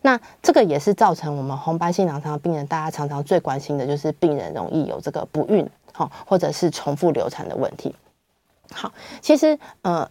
[0.02, 5.70] 那这个也是造成我们红斑性狼疮病人，大家常常最关心的就是病人容易有这个不孕，
[6.26, 7.96] 或者是重复流产的问题。
[8.72, 10.10] 好，其实呃。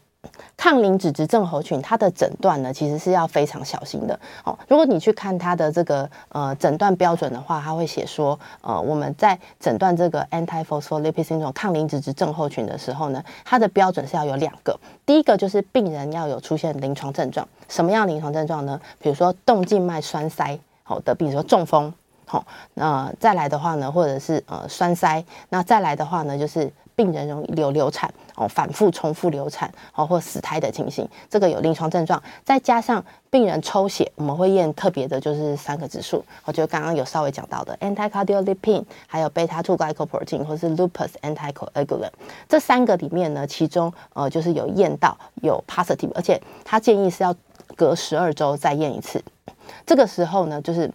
[0.56, 4.18] 抗磷脂质症候群，它的诊断呢，其实是要非常小心的。
[4.44, 14.78] 哦，如果你去看它的这个呃诊断标准的话，它会写说，呃，我们在诊断这个 antiphospholipid syndrome 抗磷脂质症候群的时候呢，它的标准是要有两个。
[15.04, 18.80] 第一个就是病人要有出现临床症状，什么样临床症状呢？
[19.00, 21.92] 比如说动静脉栓塞，好的，比如说中风，
[22.24, 28.14] 好，那再来的话呢，或者是呃栓塞，那再来的话呢，就是病人容易流流产。
[28.34, 42.12] 哦反复重复流产哦或死胎的情形，这个有临床症状，再加上病人抽血，我们会验特别的就是三个指数，我觉得刚刚有稍微讲到的 anti-cardiolipin，还有 beta-2 glycoprotein 或是 lupus anticoagulant，
[42.48, 47.34] 这三个里面呢，其中呃就是有验到有 positive，而且他建议是要
[47.76, 49.22] 隔十二周再验一次，
[49.86, 50.90] 这个时候呢就是。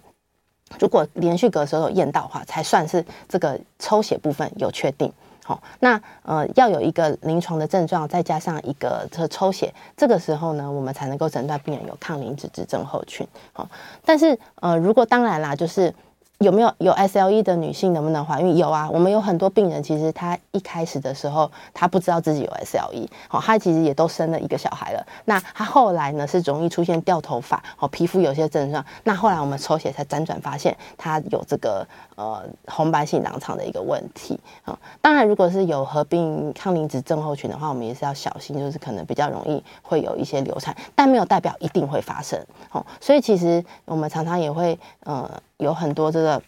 [0.82, 5.10] 如果连续隔时候有验到的话，才算是这个抽血部分有确定。
[5.48, 13.26] 好，那呃要有一个临床的症状，再加上一个这抽血，这个时候呢，我们才能够诊断病人有抗磷脂质症候群。
[13.54, 13.66] 好，
[14.04, 15.94] 但是呃如果当然啦，就是。
[16.40, 18.58] 有没有有 SLE 的女性能不能怀孕？
[18.58, 25.04] 有啊，我们有很多病人，其实她一开始的时候，她不知道自己有 SLE，好，她其实也都生了一个小孩了。
[25.26, 28.86] 那她后来呢，是容易出现掉头发，哦，皮肤有些症状。
[29.04, 31.84] 那后来我们抽血才辗转发现，她有这个
[32.18, 34.38] 呃红白性囊疮的一个问题。
[34.66, 42.38] 啊，当然，如果是有合并抗磷脂症候群的话，我们也是要小心，就是可能比较容易会有一些流产，但没有代表一定会发生。
[42.72, 45.32] 哦，所以其实我们常常也会呃。
[45.58, 46.40] 有很多这个，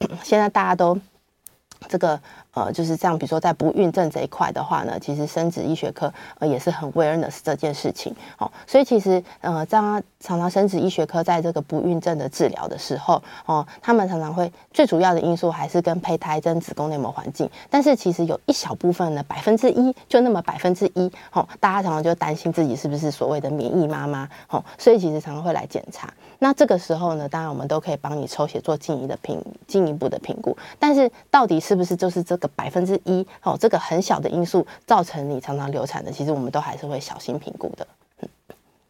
[0.24, 0.98] 现在大家都
[1.88, 2.18] 这个。
[2.56, 26.10] 呃，就是这样，比如说在不孕症这一块的话呢，其实生殖医学科呃也是很 awareness 这件事情，哦，所以其实呃，这样常常生殖医学科在这个不孕症的治疗的时候，哦，他们常常会最主要的因素还是跟胚胎跟子宫内膜环境，但是其实有一小部分呢，百分之一就那么百分之一，哦，大家常常就担心自己是不是所谓的免疫妈妈，哦，所以其实常常会来检查。
[26.38, 32.45] 那这个时候呢，当然我们都可以帮你抽血做进一步的评进一步的评估，但是到底是不是就是这个？
[32.48, 37.86] 百分之一哦，这个很小的因素造成你常常流产的，其实我们都还是会小心评估的。
[38.20, 38.28] 嗯，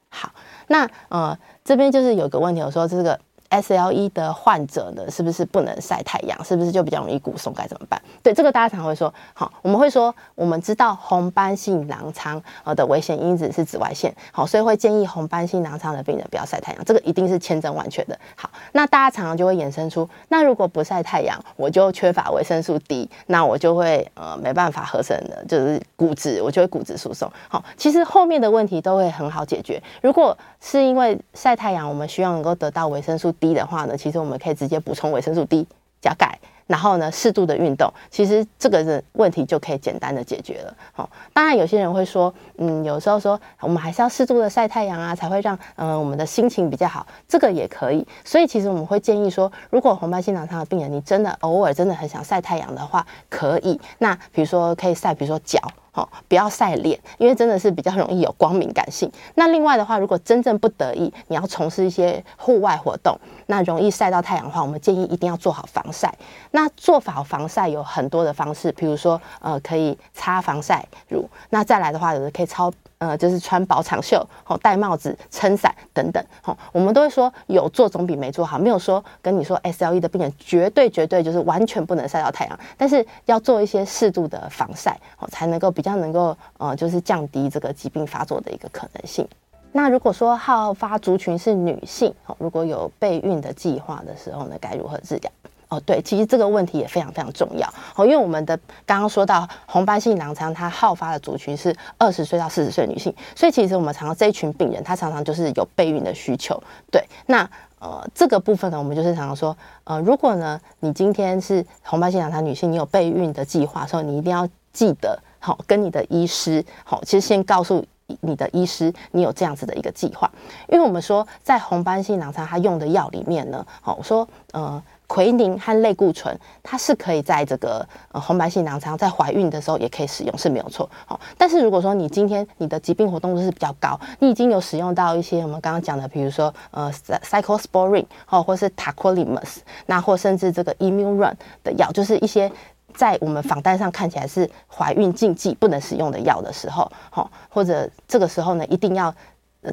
[0.08, 0.32] 好，
[0.68, 3.18] 那呃这边就是有个问题，我说这个。
[3.50, 6.44] SLE 的患者呢，是不是不能晒太阳？
[6.44, 7.52] 是不是就比较容易骨松？
[7.54, 8.00] 该怎么办？
[8.22, 18.18] 对，这个大家常会说，好，我们会说，我们知道红斑性狼疮呃的危险因子是紫外线，好，所以会建议红斑性狼疮的病人不要晒太阳，这个一定是千真万确的。
[18.34, 27.30] 好，那大家常常就会衍生出，那如果不晒太阳，我就缺乏维生素 D，那我就会呃没办法合成的，就是骨质，我就会骨质疏松。
[27.48, 29.82] 好，其实后面的问题都会很好解决。
[30.02, 35.66] 如果是因为晒太阳，我们需要能够得到维生素 D 低的话呢，其实我们可以直接补充维生素 D
[36.00, 40.76] 加钙，然后呢适度的运动，其实这个的问题就可以简单的解决了。
[40.92, 48.04] 好，当然有些人会说，嗯，有时候说我们还是要适度的晒太阳啊，才会让嗯、我们的心情比较好，这个也可以。
[48.24, 53.80] 所以其实我们会建议说，如果红斑性狼疮的病人，你真的偶尔真的很想晒太阳的话，可以。
[53.98, 55.60] 那比如说可以晒，比如说脚。
[55.96, 59.10] 哦，不要晒脸，因为真的是比较容易有光敏感性。
[59.34, 66.12] 那另外的话，如果真正不得已，你要从事一些户外活动，那容易晒到太阳的话，我们建议一定要做好防晒。
[66.50, 71.28] 那做好防晒有很多的方式，比如说呃，可以擦防晒乳。
[71.50, 72.72] 那再来的话，有的可以超。
[72.98, 89.28] 呃，就是穿薄长袖，哦，戴帽子、撑伞等等，哦，我们都会说有做总比没做好，没有说跟你说 SLE 的病人绝对绝对就是完全不能晒到太阳，但是要做一些适度的防晒，哦，才能够比较能够呃，就是降低这个疾病发作的一个可能性。
[89.76, 95.30] 那如果说好发族群是女性，哦，如果有备孕的计划的时候呢，该如何治疗？
[95.68, 106.58] 哦，对，其实这个问题也非常非常重要哦，因为我们的刚刚说到红斑性狼疮，它好发的族群是二十岁到四十岁女性，所以其实我们常常这一群病人，他常常就是有备孕的需求。
[106.90, 107.46] 对，那
[107.78, 109.54] 呃这个部分呢，我们就是常常说，
[109.84, 117.84] 呃，如果呢你今天是红斑性狼疮女性，你有备孕的计划，所以你一定要记得，好、跟你的医师，好、其实先告诉
[118.20, 120.30] 你的医师，你有这样子的一个计划，
[120.68, 124.82] 因为我们说在红斑性狼疮它用的药里面呢，好、哦，我说呃。
[125.08, 130.90] 奎宁和类固醇，它是可以在这个呃红斑性狼疮在怀孕的时候也可以使用，是没有错。
[131.06, 136.92] 好，但是如果说你今天你的疾病活动度是比较高，你已经有使用到一些我们刚刚讲的，比如说呃
[137.22, 142.50] cyclosporine 哦，或是 tacrolimus，那或甚至这个 immunrn 的药，就是一些
[142.94, 149.14] 在我们访单上看起来是怀孕禁忌不能使用的药的时候，好，或者这个时候呢，一定要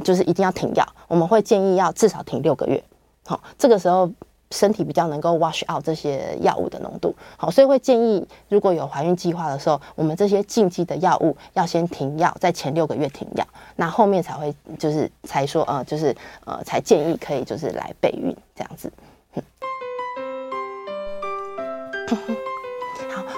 [0.04, 2.84] 就是一定要停药，我们会建议要至少停六个月。
[3.26, 4.10] 好，这个时候。
[4.52, 13.44] 身体比较能够 wash out 这些药物的浓度，好，所以会建议如果有怀孕计划的时候，我们这些禁忌的药物要先停药，在前六个月停药，
[13.78, 18.94] 那后面才会就是才说呃就是呃才建议可以就是来备孕这样子。
[19.34, 19.42] 嗯，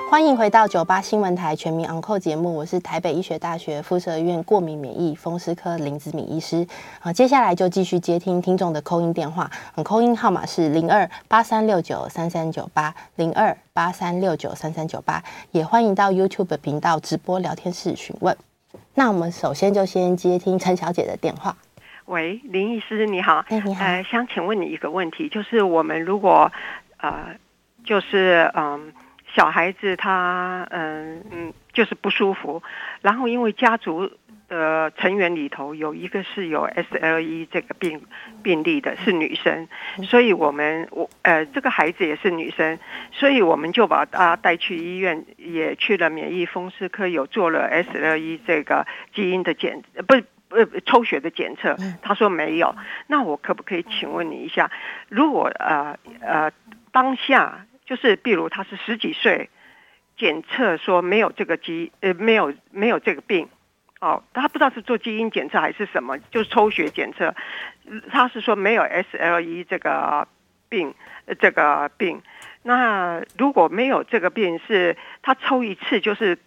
[0.08, 6.66] 欢迎回到九八新闻台全民昂扣节目，我是台北医学大学附设医院过敏免疫风湿科林子敏医师。
[7.02, 9.50] 好，接下来就继续接听听众的扣音电话，
[9.84, 18.38] 扣音号码是零二八三六九三三九八零二八三六九三三九八，也欢迎到 YouTube 频道直播聊天室询问。
[18.94, 21.58] 那我们首先就先接听陈小姐的电话。
[22.06, 26.52] 喂，林医师你好，哎，你好，呃，想请问你一个问题，就是我们如果
[26.98, 27.36] 呃，
[27.84, 28.94] 就是嗯。
[29.36, 32.64] 小孩子他嗯嗯就是不舒服，
[33.02, 34.10] 然后因为家族
[34.48, 38.02] 的成员里头有一个是有 SLE 这个病
[38.42, 39.68] 病例的，是女生，
[40.06, 42.80] 所以我们我呃这个孩子也是女生，
[43.12, 50.16] 所以我们就把她带去医院，也去了免疫风湿科，有做了 SLE 这个基因的检，不
[50.56, 52.74] 呃抽血的检测，他说没有，
[53.08, 54.72] 那我可不可以请问你一下，
[55.10, 56.50] 如果呃呃
[56.94, 57.66] 当下。
[57.86, 59.50] 就是，比如他是十几岁，
[60.18, 63.48] 检测说没有这个基，呃，没有没有这个病，
[64.02, 67.36] 哦，他不知道是做基因检测还是什么，就是抽血检测，
[68.10, 70.28] 他是说没有 SLE 这个
[70.68, 70.96] 病，
[71.40, 72.22] 这个病。
[72.64, 76.40] 那如果没有这个病，是他抽一次，就是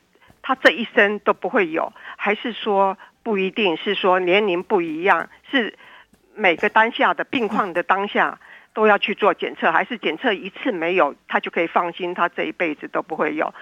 [0.42, 5.78] 他这一生都不会有，还是说不一定是说年龄不一样，是
[6.34, 8.40] 每个当下的病况的当下。
[8.78, 13.52] 都要去做检测，还是检测一次没有，他就可以放心，他这一辈子都不会有。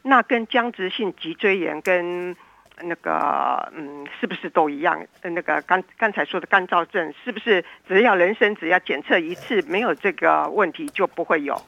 [0.00, 2.34] 那跟僵直性脊椎炎跟
[2.80, 5.06] 那个嗯，是不是都一样？
[5.20, 11.60] 那个刚刚才说的干燥症，是不是只要人生只要检测一次没有这个问题就不会有？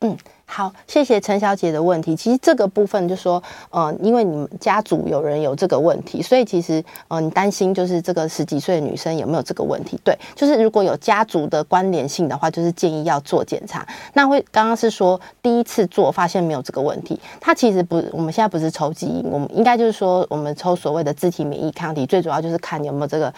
[0.00, 0.18] 嗯。
[0.56, 2.16] 好，谢谢陈小姐的问题。
[2.16, 10.00] 其实这个部分就说，呃，因为你们家族有人有这个问题，所以其实，呃，你担心就是这个十几岁的女生有没有这个问题？
[10.02, 13.86] 对，就是如果有家族的关联性的话，就是建议要做检查。
[14.14, 23.30] 那会刚刚是说第一次做发现没有这个问题，它其实不，我们现在不是抽基因，我们应该就是说我们抽所谓的自体免疫抗体，最主要就是看有没有这个。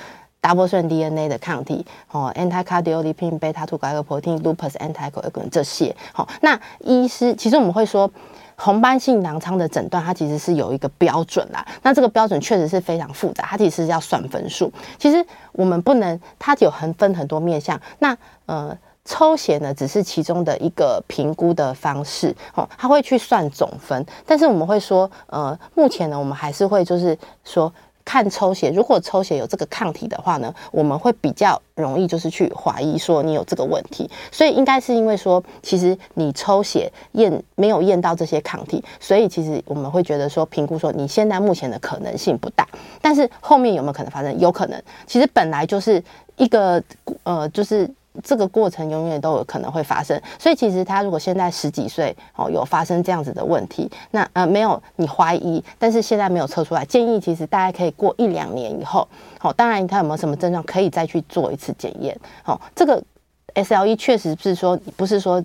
[0.48, 8.10] Double strand DNA 的抗体，哦，anti-cardiolipin beta-2 glycoprotein lupus anticoagulant 这些，好，那医师其实我们会说，
[8.56, 14.72] 红斑性囊疮的诊断它其实是有一个标准啦，那这个标准确实是非常复杂，它其实是要算分数。
[14.98, 15.22] 其实
[15.52, 17.78] 我们不能，它有很分很多面向。
[17.98, 18.74] 那呃，
[19.04, 27.70] 抽血呢只是其中的一个评估的方式，哦，它会去算总分，但是我们会说，呃，目前呢，我们还是会就是说。
[28.08, 42.66] 看抽血，如果抽血有这个抗体的话呢，我们会比较容易就是去怀疑说你有这个问题，所以应该是因为说，其实你抽血验没有验到这些抗体，所以其实我们会觉得说评估说你现在目前的可能性不大，
[43.02, 44.40] 但是后面有没有可能发生？
[44.40, 46.02] 有可能，其实本来就是
[46.38, 46.82] 一个
[47.24, 47.86] 呃，就是。
[48.22, 59.06] 这个过程永远都有可能会发生，所以其实他如果现在十几岁哦，有发生这样子的问题，那呃没有你怀疑，但是现在没有测出来，建议其实大家可以过一两年以后，
[59.38, 63.02] 好，当然他有没有什么症状可以再去做一次检验，好，这个
[63.54, 65.42] SLE 确实是说不是说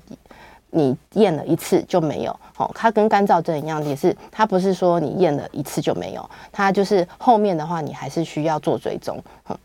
[0.71, 9.57] 你验了一次就没有，哦，它跟干燥症一样，也是它不是说你验了一次就没有，它就是后面的话你还是需要做追踪，嗯。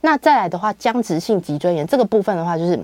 [0.00, 2.78] 那再来的话，僵直性脊椎炎这个部分的话，就是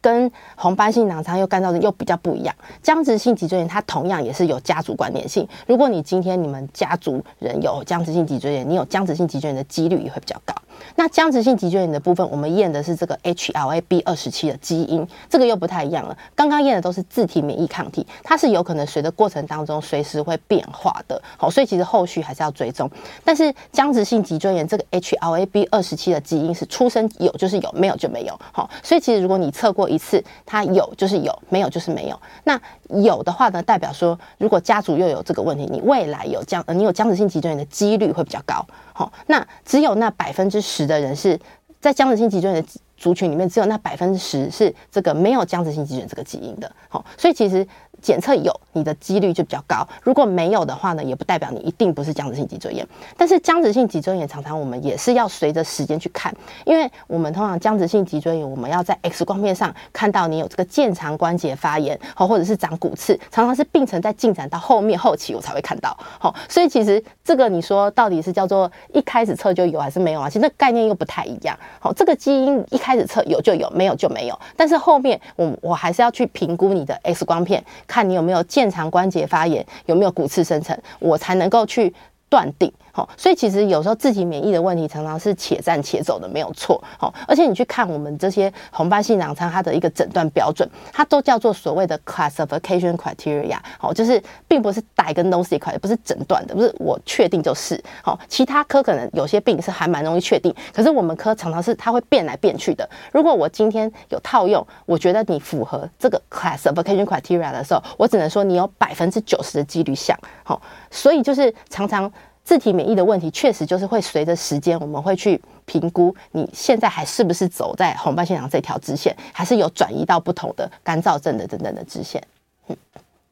[0.00, 2.54] 跟红斑性狼疮又干燥症又比较不一样。
[2.82, 5.46] 僵直性脊椎炎它同样也是有家族关联性。
[5.66, 10.54] 如果你今天你们家族人有僵直性脊椎炎，你有僵直性脊椎炎的几率也会比较高。
[10.94, 16.16] 那僵直性脊椎炎的部分，我们验的是这个 HLA-B 二十七的基因，这个又不太一样了。
[16.34, 22.90] 刚刚验的都是自体免疫抗体，它是有可能随着过程当中随时会变化的，好，所以其实后续还是要追踪。
[23.24, 32.20] 但是僵直性脊椎炎这个 HLA-B 二十七的基因是出生有就是有，没有就没有，好，所以其实如果你测测过一次，它有就是有，没有就是没有。
[32.44, 32.60] 那
[33.02, 38.64] 有的话呢，代表说如果家族又有这个问题，你未来有僵，你有僵直性脊椎炎的几率会比较高。
[38.92, 41.36] 好，那只有那百分之十的人是
[41.80, 46.70] 在僵直性脊椎炎的族群里面，只有那百分之十是这个没有僵直性脊椎这个基因的。
[46.88, 47.66] 好，所以其实。
[48.02, 52.86] 检测有，你的几率就比较高；如果没有的话呢，也不代表你一定不是僵直性脊椎炎。
[53.16, 56.34] 但是僵直性脊椎炎常常我们也是要随着时间去看，
[56.64, 65.96] 因为我们通常僵直性脊椎炎，我们要在 X 光片上看到你有这个渐长关节发炎，好，或者是长骨刺，常常是病程在进展到后面后期我才会看到。
[66.18, 70.28] 好，所以其实这个你说到底是叫做一开始测就有还是没有啊？
[70.28, 71.58] 其实那概念又不太一样。
[71.80, 74.38] 好，这个基因一开始测有就有，没有就没有。
[74.56, 77.64] 但是后面我我还是要去评估你的 X 光片。
[77.96, 81.90] 看你有没有腱长关节发炎，有没有骨刺生成，我才能够去
[82.28, 82.70] 断定。
[82.96, 86.82] 好，所以其实有时候自体免疫的问题常常是且战且走的，没有错。
[86.98, 93.58] 好，而且你去看我们这些红斑性狼疮，它的一个诊断标准，它都叫做所谓的 classification criteria。
[93.78, 94.18] 好，就是
[94.48, 97.78] 并不是 diagnostic，也不是诊断的，不是我确定就是。
[98.02, 102.88] 好，其他科可能有些病是还蛮容易确定，可是我们科常常是它会变来变去的。
[103.12, 110.18] 如果我今天有套用，我觉得你符合这个 classification criteria 的时候，我只能说你有百分之九十的几率像。
[110.42, 112.10] 好，所以就是常常。
[112.46, 122.22] 自体免疫的问题确实就是会随着时间，我们会去评估你现在还是不是走在红斑性狼这条支线，还是有转移到不同的干燥症的等等的支线。
[122.68, 122.76] 嗯，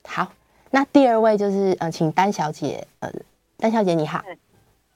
[0.04, 0.32] 好，
[0.72, 3.08] 那第二位就是呃，请丹小姐，呃，
[3.56, 4.20] 丹小姐你好，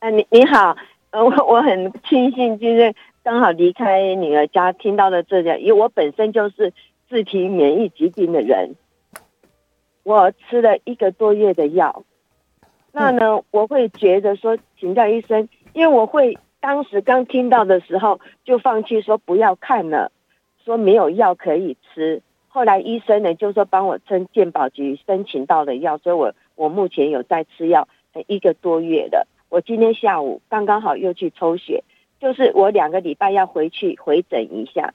[0.00, 0.76] 呃，你你好，
[1.10, 2.92] 呃，我我很庆幸就是
[3.22, 6.72] 刚好离开女儿家听到了这个，因为我本身就是
[7.08, 8.74] 自体免疫疾病的人，
[10.02, 12.02] 我吃了一个多月的药。
[12.90, 20.10] 那呢，我会觉得说，请教医生，因为我会当时刚听到的时候就放弃说不要看了，
[20.64, 22.22] 说没有药可以吃。
[22.48, 27.86] 后来医生呢就说帮我趁健保局申请到了药，所以我我目前有在吃药
[28.26, 29.28] 一个多月了。
[29.50, 31.84] 我今天下午刚刚好又去抽血，
[32.18, 34.94] 就是我两个礼拜要回去回诊一下。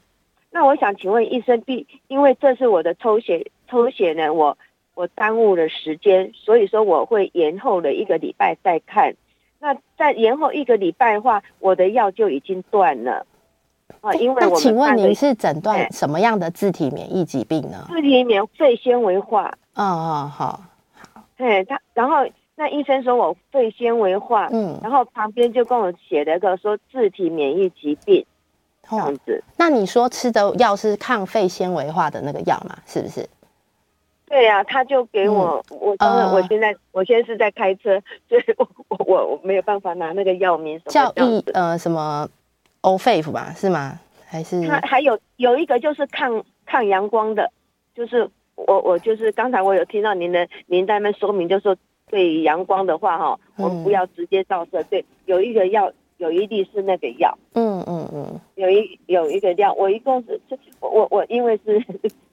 [0.51, 4.57] 那我想请问医生，必因为这是我的抽血抽血呢，我。
[4.95, 9.15] 我耽误了时间，所以说我会延后了一个礼拜再看。
[9.59, 13.25] 那再延后一个礼拜的话，我的药就已经断了
[14.01, 14.13] 啊。
[14.15, 17.85] 因为我那请问您是诊断什么样的自体免疫疾病呢？
[17.87, 19.57] 自体免疫肺纤维化。
[19.75, 20.59] 哦哦好，
[21.13, 21.23] 好。
[21.37, 28.25] 对他，然后那医生说我肺纤维化，嗯，然后旁边就跟我写了一个说自体免疫疾病
[28.89, 29.43] 这样子。
[29.57, 32.77] 那你说吃的药是抗肺纤维化的那个药吗？
[32.85, 33.27] 是不是？
[34.33, 38.67] 对呀、啊，他就给我，嗯、我当然我现在、呃、我现在是在开车， 所以我
[39.05, 42.27] 我我没有办法拿那个药名什么叫益呃什么
[42.81, 43.99] 欧菲夫吧，是吗？
[44.25, 44.67] 还是？
[44.67, 47.51] 他还有有一个就是抗抗阳光的，
[47.93, 51.77] 就是我我就是刚才我有听到您的您在那说明，就是说
[52.09, 54.81] 对阳光的话哈，我们不要直接照射。
[54.81, 60.41] 嗯、对，有一个药，有一粒是那个药，嗯嗯嗯，有一有一个药，我一共是
[60.79, 61.79] 我我我因为是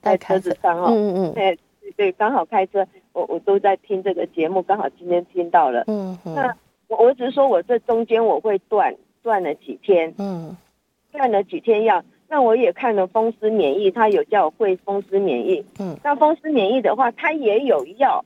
[0.01, 0.38] 在车。
[0.38, 1.59] 子上哦，嗯嗯嗯。
[1.97, 5.84] 对，刚好开车，我我都在听这个节目，刚好今天听到了。
[5.86, 6.57] 嗯，嗯，那
[6.88, 10.57] 我我只是说我这中间我会断断了几天，嗯，
[11.12, 12.03] 断了几天药。
[12.28, 18.24] 那我也看了风湿免疫，他有叫我会风湿免疫，嗯，那风湿免疫的话，他也有药。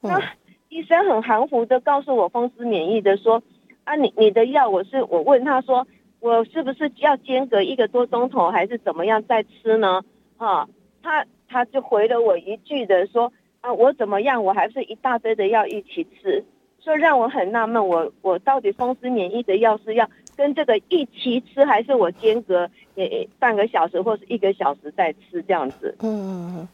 [0.00, 0.20] 那
[0.68, 3.42] 医生很含糊的告诉我风湿免疫的说，
[3.84, 5.86] 啊，你你的药我是我问他说，
[6.20, 10.02] 我是不是要间隔一个多钟头，还是怎么样再吃呢？
[10.36, 10.68] 啊，
[11.02, 11.24] 他。
[11.48, 16.44] 他就回了我一句的说啊，我怎么样，我还是一大堆的药一起吃，
[16.78, 25.96] 所以让我很纳闷，我我到底风湿免疫的药是要跟这个一起吃，还是我间隔也半个小时或是一个小时再吃这样子？
[26.00, 26.68] 嗯，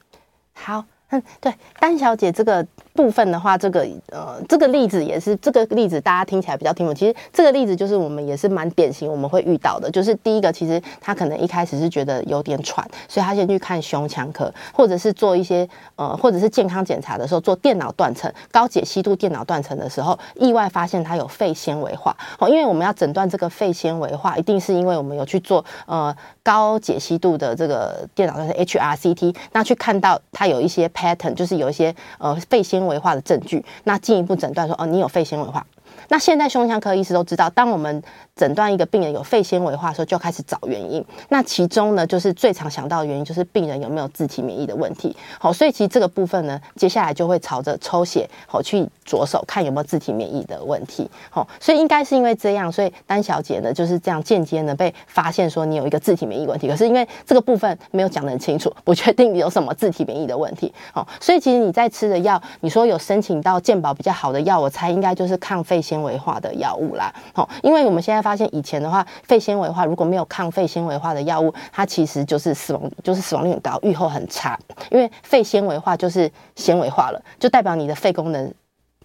[0.52, 0.84] 好。
[1.10, 6.96] 嗯，对，丹小姐这个部分的话，这个呃，这个例子也是这个例子，大家听起来比较听不懂。
[6.96, 9.90] 其实这个例子就是我们也是蛮典型，我们会遇到的。
[9.90, 22.16] 就是第一个，其实他可能一开始是觉得有点喘，所以他先去看胸腔科，或者是做一些呃，或者是健康检查的时候做电脑断层、高解析度电脑断层的时候，意外发现他有肺纤维化。
[22.38, 26.14] 哦，因为我们要诊断这个肺纤维化，一定是因为我们有去做呃
[26.44, 30.84] 高解析度的这个电脑断层 HRCT，那去看到他有一些。
[30.94, 35.66] pattern 就是有一些呃肺纤维化的证据，那进一步诊断说哦，你有肺纤维化。
[36.08, 38.02] 那现在胸腔科医师都知道，当我们
[38.36, 41.04] 诊断一个病人有肺纤维化的时候，就开始找原因。
[41.28, 45.16] 那其中呢，就是最常想到的原因就是病人有没有自体免疫的问题。
[45.38, 51.08] 好，所以其实这个部分呢，接下来就会朝着抽血好去着手看有没有自体免疫的问题。
[51.30, 56.68] 好，所以应该是因为这样，所以丹小姐呢就是这样间接呢被发现说你有一个自体免疫问题。
[56.68, 60.74] 可是因为这个部分没有讲得很清楚，不确定有什么自体免疫的问题。
[60.92, 67.14] 好，所以其实你在吃的药，你说有申请到健保比较好的药，我猜应该就是抗肺纤维化的药物啦。
[67.32, 74.58] 好，因为我们现在发现以前的话，肺纤维化如果没有抗肺纤维化的药物，它其实就是死亡，就是死亡率很高，预后很差。
[74.90, 78.50] 因为肺纤维化就是纤维化了，就代表你的肺功能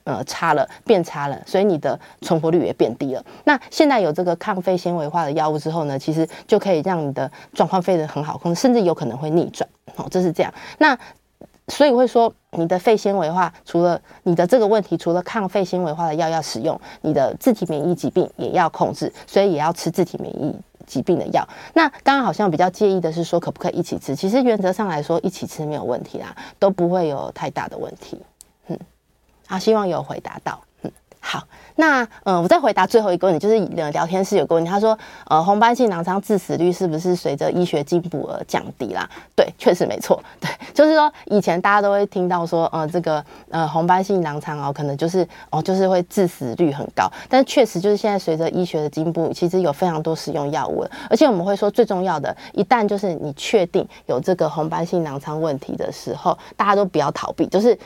[0.06, 3.24] 呃差了，变差了，所以你的存活率也变低了。
[3.44, 9.70] 那现在有这个抗肺纤维化的药物之后呢，其实就可以让你的状况变得很好控制，甚至有可能会逆转。
[9.98, 10.54] 哦，这是这样。
[10.78, 10.98] 那
[11.68, 20.56] 所以会说，你的肺纤维化，除了你的这个问题，除了抗肺纤维化的药要使用，你的自体免疫疾病也要控制，所以也要吃自体免疫
[20.88, 21.48] 疾病的药。
[21.74, 24.16] 那刚刚好像比较介意的是说，可不可以一起吃？
[24.16, 28.20] 其实原则上来说，一起吃没有问题啦，都不会有太大的问题。
[28.68, 28.80] 嗯，
[29.48, 30.60] 好，希望有回答到。
[31.22, 31.44] 好，
[31.76, 33.60] 那嗯，我再回答最后一个问题，就是
[33.92, 39.08] 聊天室有个问题，他说，呃，红斑性狼疮致死率是不是随着医学进步而降低啦？
[39.36, 57.78] 对，确实没错，对，就是说以前大家都会听到说，呃，这个呃红斑性狼疮哦，可能就是哦，就是会致死率很高，但确实就是现在随着医学的进步，其实有非常多使用药物了，而且我们会说最重要的，一旦就是你确定有这个红斑性狼疮问题的时候，大家都不要逃避，就是。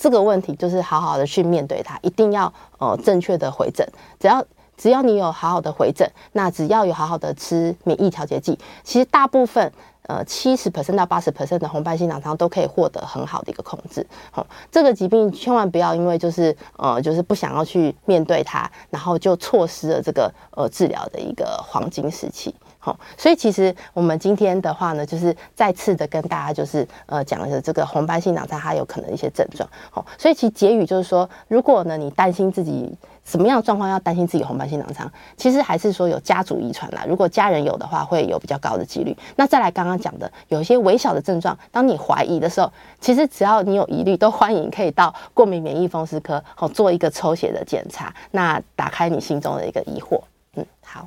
[0.00, 3.86] 这个问题就是好好的去面对它，一定要呃正确的回诊。
[4.18, 4.42] 只要
[4.78, 9.70] 只要你有好好的回诊，那只要有好好的吃免疫调节剂，其实大部分
[10.04, 14.06] 呃七十 percent 到八十 percent 的红斑性狼疮都可以获得很好的一个控制。
[14.30, 22.54] 好、哦，这个疾病千万不要因为就是呃就是不想要去面对它，然后就错失了这个呃治疗的一个黄金时期。
[22.82, 29.68] 好，所以其实我们今天的话呢，就是再次的跟大家就是呃讲的这个红斑性狼疮它有可能一些症状。
[29.90, 32.90] 好，所以其实结语就是说，如果呢你担心自己
[33.22, 37.04] 什么样的状况要担心自己红斑性狼疮，其实还是说有家族遗传啦。
[37.06, 39.14] 如果家人有的话，会有比较高的几率。
[39.36, 50.22] 那再来刚刚讲的有一些微小的症状，当你怀疑的时候，其实只要你有疑虑，都欢迎可以到过敏免疫风湿科好做一个抽血的检查，那打开你心中的一个疑惑。
[50.56, 51.06] 嗯，好